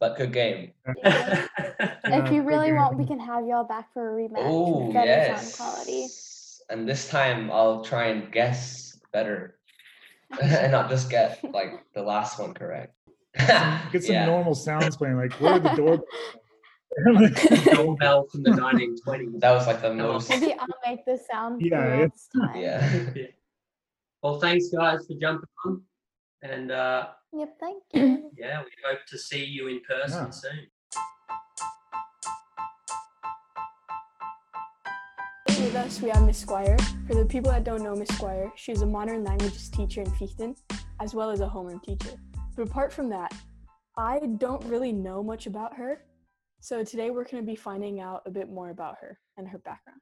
But 0.00 0.16
good 0.16 0.32
game. 0.32 0.72
Yeah. 1.04 1.46
Yeah, 1.78 2.24
if 2.24 2.32
you 2.32 2.42
really 2.42 2.72
want, 2.72 2.96
we 2.96 3.06
can 3.06 3.20
have 3.20 3.46
y'all 3.46 3.64
back 3.64 3.92
for 3.92 4.18
a 4.18 4.28
rematch 4.28 4.38
Oh 4.38 4.90
yes. 4.92 5.58
sound 5.58 5.70
quality. 5.70 6.06
And 6.70 6.88
this 6.88 7.08
time 7.08 7.50
I'll 7.50 7.84
try 7.84 8.06
and 8.06 8.32
guess 8.32 8.98
better, 9.12 9.58
and 10.42 10.72
not 10.72 10.88
just 10.88 11.10
get 11.10 11.44
like 11.52 11.84
the 11.94 12.02
last 12.02 12.38
one 12.38 12.54
correct. 12.54 12.94
Get 13.92 14.02
some 14.02 14.14
yeah. 14.14 14.26
normal 14.26 14.54
sounds 14.54 14.96
playing. 14.96 15.16
Like, 15.16 15.32
where 15.34 15.54
are 15.54 15.60
the 15.60 15.68
door? 15.70 16.02
Doorbell 17.74 18.26
from 18.26 18.42
the 18.42 18.50
1920s. 18.50 19.38
That 19.40 19.52
was 19.52 19.66
like 19.66 19.82
the 19.82 19.94
most. 19.94 20.28
Maybe 20.30 20.52
I'll 20.54 20.66
make 20.84 21.04
the 21.04 21.20
sound. 21.30 21.60
Yeah, 21.60 22.08
yeah. 22.34 22.46
time. 22.46 22.56
Yeah. 22.56 23.26
Well, 24.22 24.40
thanks 24.40 24.68
guys 24.68 25.06
for 25.06 25.14
jumping 25.14 25.48
on, 25.64 25.82
and 26.42 26.70
uh, 26.72 27.08
Yep. 27.32 27.56
Thank 27.60 27.82
you. 27.94 28.30
yeah, 28.36 28.60
we 28.62 28.70
hope 28.88 29.00
to 29.08 29.18
see 29.18 29.44
you 29.44 29.68
in 29.68 29.80
person 29.80 30.24
Yeah. 30.26 30.30
soon. 30.30 30.66
With 35.48 35.76
us, 35.76 36.00
we 36.00 36.08
have 36.10 36.24
Miss 36.26 36.38
Squire. 36.38 36.76
For 37.06 37.14
the 37.14 37.24
people 37.24 37.50
that 37.50 37.64
don't 37.64 37.82
know 37.82 37.94
Miss 37.94 38.08
Squire, 38.08 38.50
she's 38.56 38.82
a 38.82 38.86
modern 38.86 39.22
languages 39.24 39.68
teacher 39.68 40.00
in 40.00 40.10
Fichten, 40.12 40.56
as 41.00 41.14
well 41.14 41.30
as 41.30 41.40
a 41.40 41.46
homeroom 41.46 41.82
teacher. 41.82 42.16
But 42.56 42.62
apart 42.66 42.92
from 42.92 43.08
that, 43.10 43.32
I 43.96 44.20
don't 44.38 44.64
really 44.64 44.92
know 44.92 45.22
much 45.22 45.46
about 45.46 45.76
her. 45.76 46.04
So 46.60 46.82
today 46.82 47.10
we're 47.10 47.24
going 47.24 47.42
to 47.42 47.46
be 47.46 47.56
finding 47.56 48.00
out 48.00 48.22
a 48.26 48.30
bit 48.30 48.48
more 48.50 48.70
about 48.70 48.96
her 49.00 49.18
and 49.36 49.46
her 49.48 49.58
background. 49.58 50.00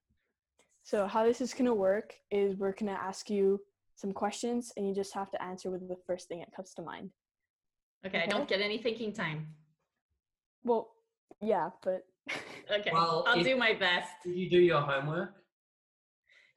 So 0.83 1.07
how 1.07 1.25
this 1.25 1.41
is 1.41 1.53
going 1.53 1.67
to 1.67 1.75
work 1.75 2.15
is 2.31 2.57
we're 2.57 2.73
going 2.73 2.93
to 2.95 3.01
ask 3.01 3.29
you 3.29 3.61
some 3.99 4.13
questions 4.13 4.73
and 4.77 4.89
you 4.89 4.95
just 4.95 5.13
have 5.13 5.31
to 5.33 5.43
answer 5.43 5.71
with 5.73 5.87
the 5.89 5.97
first 6.07 6.29
thing 6.29 6.39
that 6.39 6.55
comes 6.55 6.73
to 6.75 6.83
mind. 6.83 7.11
Okay, 8.07 8.19
I 8.19 8.23
Okay. 8.23 8.31
don't 8.31 8.49
get 8.49 8.61
any 8.61 8.79
thinking 8.79 9.13
time. 9.13 9.49
Well, 10.63 10.89
yeah, 11.43 11.71
but 11.83 12.03
Okay, 12.71 12.91
Well, 12.93 13.25
I'll 13.27 13.41
if- 13.41 13.45
do 13.47 13.57
my 13.57 13.75
best. 13.75 14.11
Did 14.25 14.37
you 14.37 14.49
do 14.49 14.59
your 14.61 14.81
homework? 14.83 15.35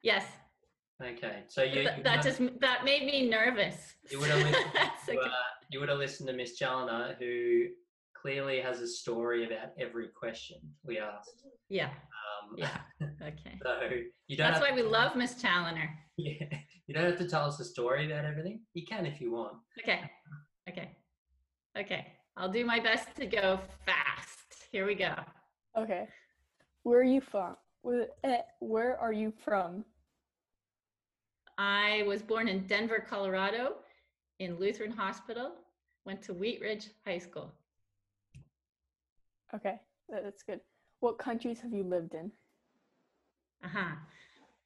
Yes, 0.03 0.25
Okay, 1.01 1.43
so 1.47 1.63
you 1.63 1.81
th- 1.81 1.97
you 1.97 2.03
that 2.03 2.17
have- 2.17 2.23
just 2.25 2.39
that 2.59 2.85
made 2.85 3.05
me 3.07 3.27
nervous. 3.27 3.95
You 4.11 4.19
would 4.19 4.29
have 4.29 4.43
listened 4.45 4.71
to, 5.07 5.11
okay. 5.13 5.17
uh, 5.19 5.31
you 5.71 5.79
would 5.79 5.89
have 5.89 5.97
listened 5.97 6.27
to 6.29 6.33
Miss 6.35 6.55
Challoner, 6.59 7.15
who 7.17 7.69
clearly 8.21 8.59
has 8.61 8.81
a 8.81 8.87
story 8.87 9.45
about 9.45 9.69
every 9.79 10.07
question 10.09 10.57
we 10.85 10.99
asked. 10.99 11.43
Yeah. 11.69 11.87
Um, 11.87 12.55
Yeah. 12.57 12.77
Okay. 13.21 13.59
so 13.63 13.79
you 14.27 14.37
don't 14.37 14.47
That's 14.51 14.59
have 14.59 14.69
why 14.69 14.75
we 14.75 14.83
love 14.83 15.15
Miss 15.15 15.41
Challoner. 15.41 15.89
Yeah, 16.17 16.45
you 16.85 16.93
don't 16.93 17.05
have 17.05 17.17
to 17.17 17.27
tell 17.27 17.45
us 17.45 17.59
a 17.59 17.65
story 17.65 18.05
about 18.11 18.25
everything. 18.25 18.59
You 18.73 18.85
can 18.85 19.07
if 19.07 19.19
you 19.19 19.31
want. 19.31 19.53
Okay. 19.79 20.01
Okay. 20.69 20.91
Okay. 21.75 22.07
I'll 22.37 22.51
do 22.51 22.63
my 22.63 22.79
best 22.79 23.15
to 23.15 23.25
go 23.25 23.59
fast. 23.85 24.67
Here 24.71 24.85
we 24.85 24.93
go. 24.93 25.15
Okay. 25.75 26.07
Where 26.83 26.99
are 26.99 27.03
you 27.03 27.21
from? 27.21 27.55
Where, 27.81 28.09
eh, 28.23 28.41
where 28.59 28.99
are 28.99 29.13
you 29.13 29.33
from? 29.43 29.83
I 31.57 32.03
was 32.05 32.21
born 32.21 32.47
in 32.47 32.67
Denver, 32.67 33.03
Colorado, 33.07 33.77
in 34.39 34.59
Lutheran 34.59 34.91
Hospital. 34.91 35.53
Went 36.05 36.21
to 36.23 36.33
Wheat 36.33 36.61
Ridge 36.61 36.89
High 37.05 37.19
School. 37.19 37.51
Okay, 39.53 39.75
that's 40.09 40.43
good. 40.43 40.59
What 40.99 41.17
countries 41.17 41.59
have 41.61 41.73
you 41.73 41.83
lived 41.83 42.13
in? 42.13 42.31
Uh-huh. 43.63 43.95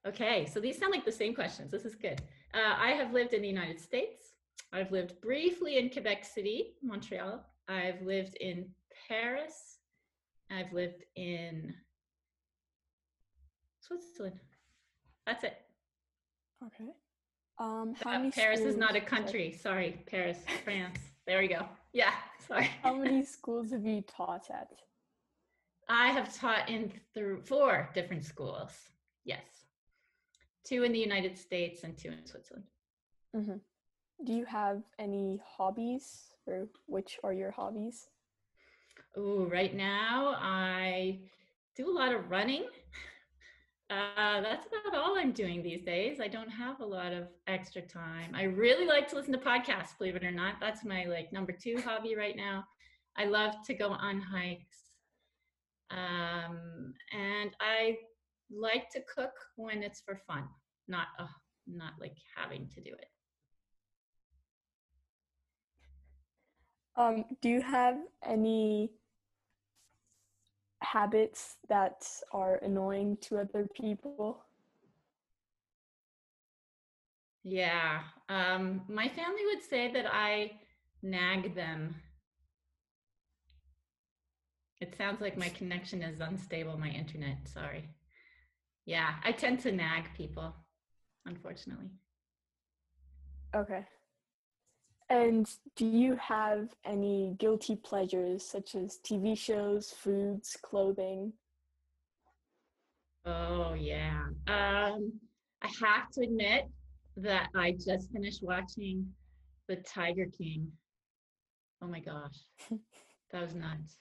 Okay, 0.08 0.45
so 0.45 0.60
these 0.60 0.78
sound 0.78 0.91
like 0.91 1.06
the 1.06 1.12
same 1.12 1.34
questions. 1.34 1.71
This 1.71 1.86
is 1.86 1.95
good. 1.95 2.21
Uh, 2.54 2.76
I 2.78 2.91
have 2.91 3.12
lived 3.13 3.34
in 3.34 3.41
the 3.41 3.48
United 3.48 3.80
States. 3.80 4.34
I've 4.71 4.91
lived 4.91 5.19
briefly 5.21 5.78
in 5.78 5.89
Quebec 5.89 6.24
City, 6.24 6.74
Montreal. 6.84 7.43
I've 7.67 8.02
lived 8.02 8.36
in 8.36 8.69
Paris. 9.08 9.78
I've 10.52 10.71
lived 10.74 11.04
in 11.15 11.74
Switzerland. 13.80 14.39
That's 15.26 15.43
it. 15.43 15.58
Okay. 16.65 16.91
Um, 17.58 17.95
how 18.04 18.12
Uh, 18.12 18.19
many 18.19 18.32
Paris 18.32 18.60
is 18.62 18.76
not 18.78 18.95
a 18.95 19.02
country. 19.02 19.52
Sorry, 19.52 20.04
Paris, 20.08 20.38
France. 20.63 21.00
There 21.26 21.39
we 21.39 21.48
go. 21.48 21.67
Yeah, 21.95 22.12
sorry. 22.47 22.69
How 22.84 22.93
many 23.03 23.23
schools 23.23 23.71
have 23.71 23.86
you 23.86 24.01
taught 24.01 24.49
at? 24.51 24.69
I 25.88 26.10
have 26.10 26.36
taught 26.36 26.69
in 26.69 26.91
th- 27.13 27.45
four 27.45 27.89
different 27.93 28.25
schools. 28.25 28.71
Yes. 29.23 29.45
Two 30.65 30.84
in 30.84 30.91
the 30.91 30.99
United 30.99 31.38
States 31.38 31.84
and 31.84 31.97
two 31.97 32.10
in 32.10 32.25
Switzerland. 32.25 32.65
hmm 33.34 33.60
Do 34.25 34.34
you 34.34 34.45
have 34.45 34.81
any 34.99 35.39
hobbies, 35.45 36.36
or 36.45 36.67
which 36.88 37.17
are 37.23 37.34
your 37.34 37.51
hobbies? 37.51 38.10
Oh, 39.15 39.45
right 39.45 39.73
now 39.73 40.36
I 40.38 41.21
do 41.77 41.89
a 41.89 41.95
lot 41.97 42.13
of 42.13 42.29
running. 42.29 42.65
Uh, 43.89 44.41
that's 44.41 44.65
about 44.65 44.95
all 45.00 45.15
I'm 45.17 45.32
doing 45.32 45.62
these 45.62 45.84
days. 45.84 46.19
I 46.19 46.28
don't 46.28 46.50
have 46.50 46.80
a 46.80 46.86
lot 46.86 47.13
of 47.13 47.28
extra 47.48 47.84
time. 47.84 48.32
I 48.34 48.43
really 48.43 48.88
like 48.88 49.08
to 49.10 49.15
listen 49.15 49.32
to 49.34 49.38
podcasts, 49.39 49.95
believe 49.98 50.15
it 50.15 50.24
or 50.24 50.32
not. 50.32 50.56
That's 50.60 50.84
my 50.84 51.06
like 51.06 51.32
number 51.32 51.52
two 51.52 51.78
hobby 51.86 52.15
right 52.15 52.36
now. 52.36 52.65
I 53.15 53.26
love 53.26 53.54
to 53.67 53.76
go 53.76 53.89
on 53.89 54.19
hikes. 54.19 54.78
Um, 55.91 56.93
and 57.13 57.52
I 57.60 57.98
like 58.52 58.89
to 58.89 59.02
cook 59.02 59.34
when 59.56 59.84
it's 59.84 60.02
for 60.02 60.19
fun, 60.28 60.45
not 60.88 61.08
uh, 61.19 61.28
not 61.67 61.93
like 62.00 62.15
having 62.36 62.67
to 62.69 62.82
do 62.82 62.89
it. 62.91 63.10
Um, 66.98 67.26
do 67.41 67.50
you 67.50 67.62
have 67.62 67.98
any 68.24 68.91
habits 70.93 71.58
that 71.67 72.08
are 72.32 72.56
annoying 72.58 73.17
to 73.21 73.38
other 73.39 73.67
people? 73.74 74.43
Yeah. 77.43 78.02
Um, 78.30 78.82
my 78.88 79.08
family 79.08 79.41
would 79.45 79.63
say 79.63 79.91
that 79.91 80.06
I 80.12 80.52
nag 81.02 81.56
them. 81.56 81.95
It 84.82 84.95
sounds 84.98 85.21
like 85.21 85.38
my 85.38 85.50
connection 85.50 86.02
is 86.02 86.19
unstable, 86.19 86.78
my 86.78 86.89
internet. 86.89 87.48
Sorry. 87.48 87.89
Yeah, 88.86 89.15
I 89.24 89.32
tend 89.32 89.60
to 89.62 89.71
nag 89.71 90.13
people, 90.15 90.54
unfortunately. 91.26 91.89
Okay. 93.56 93.86
And 95.09 95.47
do 95.75 95.85
you 95.85 96.15
have 96.15 96.69
any 96.83 97.35
guilty 97.37 97.75
pleasures 97.75 98.43
such 98.43 98.73
as 98.75 98.99
TV 99.03 99.37
shows, 99.37 99.91
foods, 99.91 100.57
clothing? 100.61 101.33
Oh, 103.25 103.73
yeah. 103.73 104.23
Um, 104.47 105.13
I 105.61 105.67
have 105.81 106.09
to 106.13 106.21
admit 106.21 106.69
that 107.17 107.49
I 107.55 107.71
just 107.73 108.11
finished 108.11 108.41
watching 108.41 109.07
The 109.67 109.77
Tiger 109.77 110.27
King. 110.37 110.71
Oh 111.81 111.87
my 111.87 111.99
gosh. 111.99 112.45
That 113.31 113.41
was 113.41 113.55
nuts. 113.55 113.97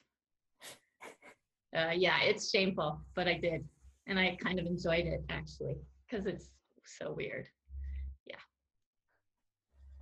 Uh, 1.75 1.91
yeah, 1.97 2.23
it's 2.23 2.51
shameful, 2.51 3.01
but 3.17 3.27
I 3.27 3.35
did. 3.35 3.65
And 4.07 4.17
I 4.19 4.37
kind 4.41 4.61
of 4.61 4.67
enjoyed 4.67 5.07
it 5.07 5.25
actually 5.29 5.77
because 6.09 6.27
it's 6.27 6.51
so 6.85 7.13
weird. 7.13 7.49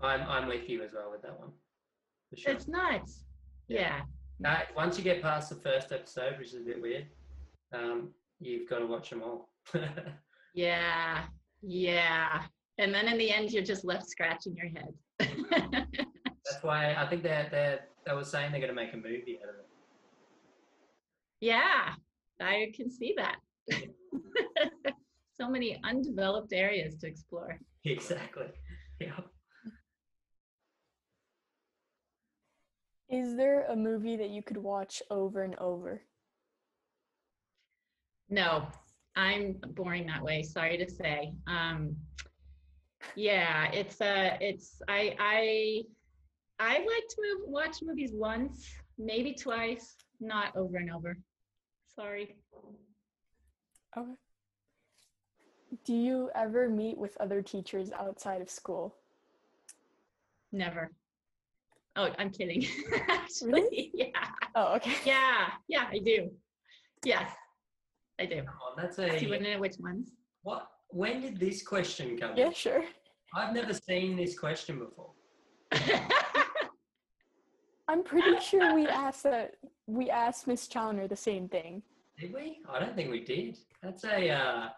I'm 0.02 0.22
I'm 0.28 0.48
with 0.48 0.68
you 0.68 0.82
as 0.82 0.92
well 0.92 1.10
with 1.10 1.22
that 1.22 1.38
one. 1.38 1.50
For 2.30 2.36
sure. 2.36 2.52
It's 2.52 2.68
nuts. 2.68 3.24
Yeah. 3.68 4.00
Yeah. 4.40 4.62
Once 4.76 4.98
you 4.98 5.04
get 5.04 5.22
past 5.22 5.48
the 5.50 5.56
first 5.56 5.92
episode, 5.92 6.38
which 6.38 6.48
is 6.48 6.54
a 6.54 6.60
bit 6.60 6.80
weird, 6.82 7.06
um, 7.72 8.10
you've 8.40 8.68
got 8.68 8.80
to 8.80 8.86
watch 8.86 9.10
them 9.10 9.22
all. 9.22 9.50
Yeah. 10.54 11.24
Yeah. 11.62 12.42
And 12.78 12.92
then 12.92 13.08
in 13.08 13.18
the 13.18 13.30
end, 13.30 13.52
you're 13.52 13.62
just 13.62 13.84
left 13.84 14.08
scratching 14.08 14.54
your 14.56 14.68
head. 14.68 14.92
That's 16.50 16.62
why 16.62 16.94
I 16.94 17.06
think 17.06 17.22
they're 17.22 17.48
they're 17.50 17.80
they 18.06 18.14
were 18.14 18.24
saying 18.24 18.50
they're 18.50 18.60
going 18.60 18.74
to 18.74 18.74
make 18.74 18.92
a 18.92 18.96
movie 18.96 19.38
out 19.42 19.48
of 19.48 19.54
it. 19.56 19.68
Yeah, 21.40 21.94
I 22.40 22.72
can 22.74 22.90
see 22.90 23.16
that. 23.16 23.36
so 25.34 25.48
many 25.48 25.80
undeveloped 25.84 26.52
areas 26.52 26.96
to 26.98 27.06
explore. 27.06 27.58
Exactly. 27.84 28.46
Yeah. 29.00 29.20
Is 33.08 33.36
there 33.36 33.61
a 33.72 33.76
movie 33.76 34.16
that 34.16 34.28
you 34.30 34.42
could 34.42 34.58
watch 34.58 35.02
over 35.10 35.42
and 35.42 35.56
over? 35.58 36.02
No, 38.28 38.66
I'm 39.16 39.56
boring 39.74 40.06
that 40.06 40.22
way. 40.22 40.42
Sorry 40.42 40.76
to 40.76 40.88
say. 40.88 41.32
Um, 41.46 41.96
yeah, 43.16 43.70
it's 43.72 44.00
uh, 44.00 44.36
it's 44.40 44.80
I 44.88 45.16
I 45.18 45.82
I 46.60 46.78
like 46.78 47.08
to 47.08 47.16
move, 47.18 47.48
watch 47.48 47.78
movies 47.82 48.12
once, 48.14 48.68
maybe 48.98 49.34
twice, 49.34 49.96
not 50.20 50.54
over 50.54 50.76
and 50.76 50.92
over. 50.92 51.16
Sorry. 51.96 52.36
Okay. 53.96 54.12
Do 55.84 55.94
you 55.94 56.30
ever 56.34 56.68
meet 56.68 56.98
with 56.98 57.16
other 57.18 57.42
teachers 57.42 57.90
outside 57.92 58.40
of 58.42 58.50
school? 58.50 58.94
Never. 60.52 60.92
Oh, 61.96 62.08
I'm 62.18 62.30
kidding. 62.30 62.64
Actually, 63.08 63.52
Really? 63.52 63.90
yeah, 63.94 64.06
Oh, 64.54 64.74
okay. 64.76 64.94
yeah, 65.04 65.50
yeah, 65.68 65.86
I 65.90 65.98
do. 65.98 66.30
Yes, 67.04 67.30
I 68.18 68.24
do. 68.26 68.36
Come 68.36 68.46
on, 68.70 68.76
that's 68.76 68.96
Do 68.96 69.02
you 69.02 69.30
want 69.30 69.42
a 69.42 69.44
to 69.44 69.52
know 69.54 69.58
which 69.60 69.76
ones? 69.78 70.10
what? 70.42 70.68
When 70.88 71.20
did 71.20 71.38
this 71.38 71.62
question 71.62 72.18
come? 72.18 72.36
Yeah, 72.36 72.50
sure. 72.52 72.84
I've 73.34 73.54
never 73.54 73.72
seen 73.74 74.16
this 74.16 74.38
question 74.38 74.78
before. 74.78 75.12
I'm 77.88 78.02
pretty 78.04 78.38
sure 78.40 78.74
we 78.74 78.86
asked 78.86 79.22
that 79.24 79.54
we 79.86 80.08
asked 80.10 80.46
Miss 80.46 80.68
Challoner 80.68 81.08
the 81.08 81.16
same 81.16 81.48
thing. 81.48 81.82
Did 82.18 82.32
we? 82.32 82.58
I 82.70 82.78
don't 82.78 82.94
think 82.94 83.10
we 83.10 83.20
did. 83.24 83.58
That's 83.82 84.04
a. 84.04 84.30
Uh, 84.30 84.68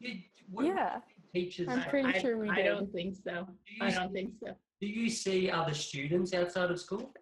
you, 0.00 0.16
what 0.50 0.66
Yeah, 0.66 0.98
teachers. 1.34 1.68
I'm 1.70 1.82
pretty 1.84 2.08
I, 2.08 2.18
sure 2.18 2.38
we 2.38 2.48
I 2.50 2.56
did. 2.56 2.64
don't 2.64 2.92
think 2.92 3.14
so. 3.22 3.46
do, 3.46 3.84
I 3.84 3.90
don't 3.90 4.12
think 4.12 4.32
so. 4.42 4.52
Do 4.80 4.86
you 4.86 5.08
see 5.08 5.50
other 5.50 5.74
students 5.74 6.34
outside 6.34 6.70
of 6.70 6.80
school? 6.80 7.12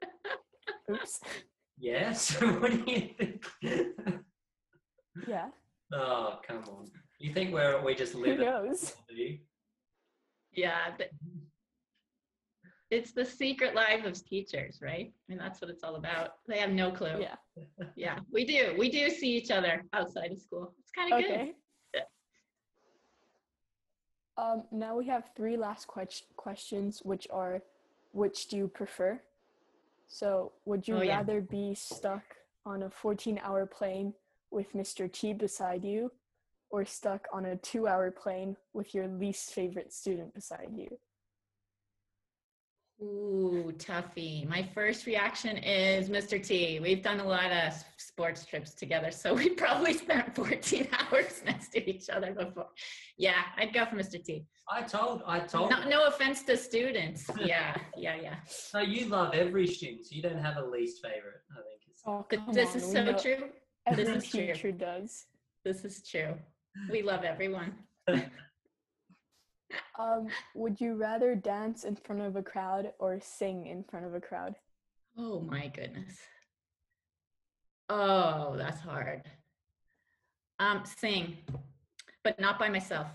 Oops. 0.91 1.21
Yes. 1.79 2.33
what 2.41 2.71
do 2.71 2.85
you 2.87 3.11
think? 3.19 3.45
Yeah. 5.29 5.49
oh, 5.93 6.39
come 6.47 6.65
on. 6.69 6.91
You 7.19 7.33
think 7.33 7.53
we're 7.53 7.83
we 7.85 7.95
just 7.95 8.15
Who 8.15 8.21
live 8.21 8.41
in 8.41 8.47
knows? 8.47 8.95
do? 9.09 9.39
Yeah, 10.53 10.91
but 10.97 11.09
mm-hmm. 11.09 11.39
it's 12.91 13.13
the 13.13 13.25
secret 13.25 13.75
lives 13.75 14.07
of 14.07 14.25
teachers, 14.27 14.81
right? 14.83 15.13
I 15.13 15.23
mean, 15.29 15.39
that's 15.39 15.61
what 15.61 15.71
it's 15.71 15.83
all 15.83 15.97
about. 15.97 16.31
They 16.49 16.59
have 16.59 16.71
no 16.71 16.91
clue. 16.91 17.21
Yeah. 17.21 17.37
Yeah, 17.97 18.19
we 18.33 18.45
do. 18.45 18.75
We 18.79 18.91
do 18.91 19.09
see 19.11 19.37
each 19.37 19.51
other 19.51 19.85
outside 19.93 20.33
of 20.33 20.41
school. 20.41 20.75
It's 20.81 20.91
kind 20.91 21.13
of 21.13 21.21
good. 21.21 21.55
Um, 24.37 24.65
now 24.73 24.97
we 24.97 25.07
have 25.07 25.31
three 25.37 25.57
last 25.57 25.87
ques- 25.87 26.25
questions, 26.37 27.01
which 27.05 27.27
are, 27.31 27.63
which 28.13 28.49
do 28.49 28.57
you 28.57 28.69
prefer? 28.69 29.21
So, 30.07 30.53
would 30.65 30.87
you 30.87 30.97
Oh, 30.97 31.03
yeah. 31.03 31.17
rather 31.17 31.41
be 31.41 31.75
stuck 31.75 32.25
on 32.67 32.83
a 32.83 32.91
14-hour 32.91 33.67
plane 33.67 34.15
with 34.51 34.73
Mr. 34.73 35.11
T 35.11 35.33
beside 35.33 35.85
you, 35.85 36.11
or 36.71 36.85
stuck 36.85 37.27
on 37.33 37.47
a 37.47 37.57
two-hour 37.57 38.11
plane 38.11 38.57
with 38.73 38.95
your 38.95 39.07
least 39.07 39.53
favorite 39.53 39.93
student 39.93 40.35
beside 40.35 40.71
you? 40.75 40.99
Ooh, 43.03 43.73
toughie. 43.77 44.49
My 44.49 44.63
first 44.63 45.07
reaction 45.07 45.57
is 45.59 46.09
Mr. 46.09 46.43
T. 46.45 46.79
We've 46.81 47.03
done 47.03 47.21
a 47.21 47.27
lot 47.27 47.51
of 47.51 47.75
sports 47.97 48.45
trips 48.45 48.75
together, 48.75 49.11
so 49.11 49.35
we 49.35 49.51
probably 49.65 49.95
spent 49.95 50.35
14 50.35 50.89
hours 51.13 51.43
next 51.45 51.71
to 51.73 51.91
each 51.91 52.09
other 52.09 52.33
before. 52.33 52.69
Yeah, 53.19 53.43
I'd 53.57 53.75
go 53.75 53.85
for 53.87 53.97
Mr. 53.97 54.23
T. 54.23 54.45
I 54.71 54.83
told, 54.83 55.23
I 55.27 55.41
told. 55.41 55.71
No, 55.71 55.89
no 55.89 56.07
offense 56.07 56.43
to 56.45 56.57
students. 56.57 57.29
Yeah, 57.39 57.77
yeah, 57.97 58.17
yeah. 58.21 58.37
No, 58.75 58.81
you 58.81 59.07
love 59.07 59.35
every 59.35 59.67
student, 59.67 60.07
so 60.07 60.15
you 60.15 60.23
don't 60.23 60.39
have 60.39 60.57
a 60.57 60.65
least 60.65 61.03
favorite. 61.03 61.43
I 61.51 61.57
think 61.57 61.81
it's. 61.89 62.03
Oh, 62.07 62.25
this 62.31 62.41
on, 62.71 62.77
is 62.77 62.87
we 62.87 62.93
so 62.93 63.05
know 63.05 63.19
true. 63.19 63.49
Every 63.87 64.05
This 64.05 64.25
is 64.25 64.31
true. 64.31 64.47
teacher 64.47 64.73
does. 64.73 65.27
This 65.65 65.85
is 65.85 66.07
true. 66.09 66.35
We 66.91 67.03
love 67.03 67.25
everyone. 67.25 67.75
Um, 69.99 70.29
would 70.55 70.81
you 70.81 70.95
rather 70.95 71.35
dance 71.35 71.85
in 71.85 71.97
front 71.97 72.23
of 72.23 72.37
a 72.37 72.43
crowd 72.43 72.93
or 72.99 73.21
sing 73.21 73.67
in 73.67 73.85
front 73.85 74.07
of 74.07 74.15
a 74.15 74.21
crowd? 74.21 74.55
Oh 75.17 75.41
my 75.41 75.69
goodness. 75.69 76.19
Oh, 77.89 78.55
that's 78.57 78.81
hard. 78.81 79.23
Um, 80.59 80.83
sing, 80.85 81.37
but 82.23 82.41
not 82.41 82.59
by 82.59 82.69
myself. 82.69 83.09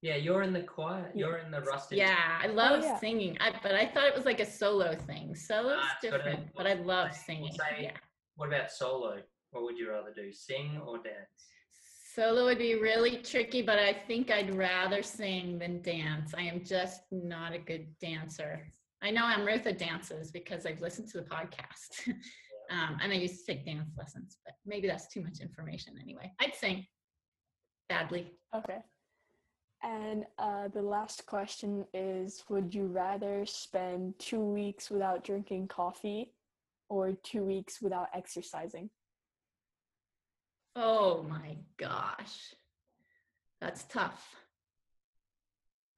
Yeah, 0.00 0.14
you're 0.16 0.42
in 0.42 0.52
the 0.52 0.62
choir. 0.62 1.10
You're 1.14 1.38
in 1.38 1.50
the 1.50 1.60
rustic. 1.60 1.98
Yeah, 1.98 2.16
I 2.40 2.46
love 2.46 2.82
yeah. 2.84 2.98
singing, 3.00 3.36
I, 3.40 3.52
but 3.62 3.74
I 3.74 3.86
thought 3.86 4.06
it 4.06 4.14
was 4.14 4.24
like 4.24 4.38
a 4.40 4.46
solo 4.46 4.94
thing. 4.94 5.34
Solo's 5.34 5.82
it's 6.02 6.12
different, 6.12 6.48
but 6.56 6.66
I 6.66 6.74
love 6.74 7.12
singing. 7.14 7.52
say- 7.52 7.82
Yeah. 7.82 7.96
What 8.36 8.48
about 8.48 8.70
solo? 8.70 9.20
What 9.50 9.64
would 9.64 9.76
you 9.76 9.90
rather 9.90 10.12
do, 10.14 10.32
sing 10.32 10.80
or 10.86 10.98
dance? 10.98 11.48
Solo 12.18 12.46
would 12.46 12.58
be 12.58 12.74
really 12.74 13.18
tricky, 13.18 13.62
but 13.62 13.78
I 13.78 13.92
think 13.92 14.28
I'd 14.28 14.52
rather 14.52 15.04
sing 15.04 15.56
than 15.56 15.80
dance. 15.82 16.34
I 16.36 16.42
am 16.42 16.64
just 16.64 17.02
not 17.12 17.52
a 17.52 17.58
good 17.58 17.86
dancer. 18.00 18.72
I 19.00 19.12
know 19.12 19.22
Amrutha 19.22 19.78
dances 19.78 20.32
because 20.32 20.66
I've 20.66 20.80
listened 20.80 21.06
to 21.10 21.18
the 21.18 21.28
podcast. 21.28 22.08
um, 22.72 22.98
and 23.00 23.12
I 23.12 23.14
used 23.14 23.46
to 23.46 23.54
take 23.54 23.64
dance 23.64 23.90
lessons, 23.96 24.36
but 24.44 24.54
maybe 24.66 24.88
that's 24.88 25.06
too 25.06 25.20
much 25.20 25.38
information 25.38 25.94
anyway. 26.02 26.32
I'd 26.40 26.56
sing 26.56 26.88
badly. 27.88 28.32
Okay. 28.52 28.78
And 29.84 30.24
uh, 30.40 30.66
the 30.74 30.82
last 30.82 31.24
question 31.24 31.84
is 31.94 32.42
Would 32.48 32.74
you 32.74 32.86
rather 32.86 33.46
spend 33.46 34.14
two 34.18 34.40
weeks 34.40 34.90
without 34.90 35.22
drinking 35.22 35.68
coffee 35.68 36.34
or 36.88 37.12
two 37.22 37.44
weeks 37.44 37.80
without 37.80 38.08
exercising? 38.12 38.90
Oh 40.76 41.22
my 41.28 41.56
gosh. 41.76 42.54
That's 43.60 43.84
tough. 43.84 44.36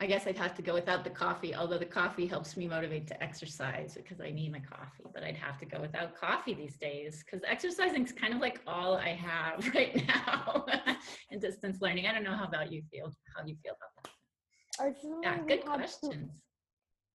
I 0.03 0.07
guess 0.07 0.27
I'd 0.27 0.39
have 0.39 0.55
to 0.55 0.63
go 0.63 0.73
without 0.73 1.05
the 1.05 1.11
coffee, 1.11 1.55
although 1.55 1.77
the 1.77 1.85
coffee 1.85 2.27
helps 2.27 2.57
me 2.57 2.67
motivate 2.67 3.07
to 3.09 3.23
exercise 3.23 3.95
because 3.95 4.19
I 4.23 4.31
need 4.31 4.51
my 4.51 4.61
coffee. 4.61 5.05
But 5.13 5.25
I'd 5.25 5.37
have 5.37 5.59
to 5.59 5.67
go 5.67 5.79
without 5.79 6.17
coffee 6.19 6.55
these 6.55 6.77
days 6.79 7.23
because 7.23 7.43
exercising 7.47 8.05
is 8.05 8.13
kind 8.13 8.33
of 8.33 8.41
like 8.41 8.63
all 8.67 8.97
I 8.97 9.11
have 9.11 9.69
right 9.75 10.03
now 10.09 10.65
in 11.31 11.39
distance 11.39 11.83
learning. 11.83 12.07
I 12.07 12.15
don't 12.15 12.25
know 12.25 12.33
how 12.35 12.47
about 12.47 12.73
you 12.73 12.83
feel, 12.91 13.13
how 13.37 13.45
you 13.45 13.57
feel 13.63 13.75
about 13.75 14.05
that. 14.05 14.85
Originally, 14.87 15.19
Yeah, 15.23 15.41
we 15.43 15.49
good 15.49 15.65
had 15.69 15.73
two- 15.75 15.77
questions. 16.09 16.31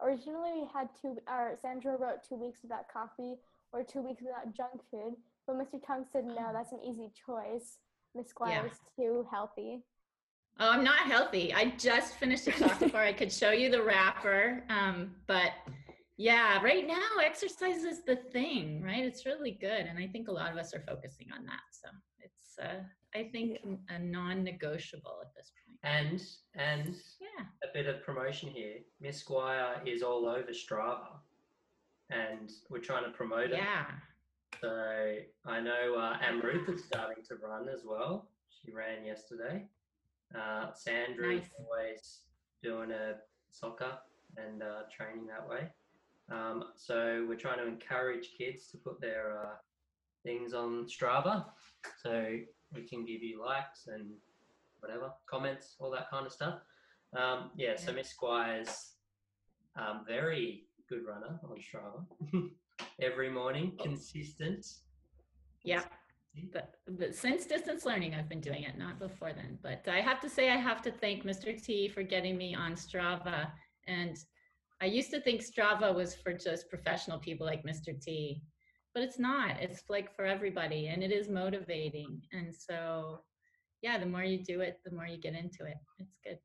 Originally, 0.02 0.52
we 0.62 0.68
had 0.72 0.90
two, 1.02 1.18
or 1.28 1.58
Sandra 1.60 1.98
wrote 1.98 2.20
two 2.28 2.36
weeks 2.36 2.60
without 2.62 2.84
coffee 2.94 3.36
or 3.72 3.82
two 3.84 4.02
weeks 4.02 4.22
without 4.22 4.54
junk 4.56 4.82
food. 4.92 5.16
But 5.48 5.58
Mr. 5.58 5.80
Tong 5.86 6.06
said, 6.12 6.26
no, 6.26 6.50
that's 6.54 6.72
an 6.72 6.80
easy 6.84 7.12
choice. 7.26 7.78
Miss 8.16 8.30
Squire 8.30 8.64
Yeah. 8.66 8.72
is 8.72 8.80
too 8.98 9.28
healthy. 9.32 9.84
Oh, 10.60 10.70
I'm 10.72 10.84
not 10.84 11.00
healthy. 11.00 11.54
I 11.54 11.72
just 11.72 12.16
finished 12.16 12.48
a 12.48 12.52
chocolate 12.52 12.92
bar. 12.94 13.02
I 13.04 13.14
could 13.14 13.32
show 13.32 13.52
you 13.52 13.70
the 13.70 13.84
wrapper. 13.84 14.64
Um, 14.70 15.16
but 15.28 15.52
yeah, 16.18 16.62
right 16.64 16.88
now 16.88 17.20
exercise 17.24 17.84
is 17.84 18.04
the 18.04 18.16
thing, 18.16 18.82
right? 18.82 19.04
It's 19.04 19.26
really 19.26 19.52
good. 19.52 19.86
And 19.86 20.00
I 20.00 20.08
think 20.08 20.30
a 20.30 20.32
lot 20.32 20.52
of 20.52 20.58
us 20.58 20.74
are 20.74 20.84
focusing 20.88 21.28
on 21.38 21.46
that. 21.46 21.60
So 21.72 21.90
it's, 22.20 22.58
uh, 22.58 22.82
I 23.14 23.30
think, 23.32 23.60
a 23.90 24.00
non 24.00 24.44
negotiable 24.44 25.20
at 25.22 25.36
this 25.36 25.52
point. 25.52 25.78
And 25.84 26.26
and 26.56 26.96
Yeah. 27.20 27.46
a 27.64 27.68
bit 27.74 27.86
of 27.88 28.02
promotion 28.02 28.50
here. 28.50 28.78
Miss 29.02 29.20
Squire 29.20 29.82
is 29.86 30.02
all 30.04 30.26
over 30.26 30.52
Strava, 30.54 31.20
and 32.10 32.50
we're 32.70 32.80
trying 32.80 33.04
to 33.04 33.12
promote 33.12 33.52
it. 33.52 33.58
Yeah. 33.58 33.92
So 34.66 35.16
I 35.46 35.62
know 35.62 35.94
uh, 35.96 36.18
Amruth 36.28 36.74
is 36.74 36.84
starting 36.86 37.24
to 37.28 37.36
run 37.36 37.70
as 37.70 37.82
well. 37.86 38.30
She 38.50 38.72
ran 38.72 39.06
yesterday. 39.06 39.68
Uh, 40.34 40.74
Sandra 40.74 41.36
is 41.36 41.44
always 41.60 42.22
doing 42.64 42.90
a 42.90 43.18
soccer 43.52 43.92
and 44.38 44.64
uh, 44.64 44.90
training 44.92 45.28
that 45.28 45.48
way. 45.48 45.68
Um, 46.32 46.64
so 46.76 47.28
we're 47.30 47.38
trying 47.38 47.60
to 47.60 47.68
encourage 47.68 48.32
kids 48.36 48.66
to 48.72 48.78
put 48.78 49.00
their 49.00 49.38
uh, 49.38 49.56
things 50.24 50.56
on 50.56 50.88
Strava, 50.88 51.46
so 52.02 52.36
we 52.74 52.82
can 52.82 53.06
give 53.06 53.22
you 53.22 53.46
likes 53.46 53.86
and 53.86 54.10
whatever 54.80 55.12
comments, 55.28 55.76
all 55.78 55.92
that 55.92 56.10
kind 56.10 56.26
of 56.26 56.32
stuff. 56.32 56.56
Um, 57.16 57.52
yeah, 57.56 57.76
so 57.76 57.94
Miss 57.94 58.10
Squire's 58.10 58.94
um, 59.76 60.06
very 60.08 60.64
good 60.90 61.06
runner 61.06 61.40
on 61.44 61.56
Strava. 61.60 62.50
Every 63.02 63.30
morning, 63.30 63.74
oh. 63.80 63.84
consistent. 63.84 64.66
Yeah. 65.64 65.84
But, 66.52 66.74
but 66.88 67.16
since 67.16 67.46
distance 67.46 67.86
learning, 67.86 68.14
I've 68.14 68.28
been 68.28 68.42
doing 68.42 68.64
it, 68.64 68.78
not 68.78 69.00
before 69.00 69.32
then. 69.34 69.58
But 69.64 69.84
I 69.88 70.02
have 70.02 70.20
to 70.22 70.30
say, 70.30 70.50
I 70.50 70.58
have 70.58 70.82
to 70.82 70.92
thank 70.92 71.24
Mr. 71.24 71.62
T 71.62 71.88
for 71.88 72.04
getting 72.04 72.38
me 72.38 72.54
on 72.54 72.74
Strava. 72.74 73.48
And 73.88 74.18
I 74.82 74.86
used 74.86 75.12
to 75.12 75.22
think 75.22 75.42
Strava 75.42 75.96
was 75.96 76.16
for 76.16 76.34
just 76.34 76.70
professional 76.70 77.20
people 77.20 77.46
like 77.46 77.64
Mr. 77.64 78.00
T, 78.00 78.42
but 78.94 79.04
it's 79.04 79.20
not. 79.20 79.62
It's 79.62 79.84
like 79.90 80.14
for 80.16 80.26
everybody, 80.26 80.88
and 80.88 81.02
it 81.02 81.12
is 81.12 81.30
motivating. 81.30 82.22
And 82.34 82.54
so, 82.54 83.22
yeah, 83.82 83.98
the 83.98 84.06
more 84.06 84.24
you 84.24 84.44
do 84.44 84.62
it, 84.62 84.80
the 84.84 84.92
more 84.92 85.08
you 85.08 85.18
get 85.18 85.36
into 85.36 85.66
it. 85.66 85.78
It's 86.00 86.18
good. 86.24 86.40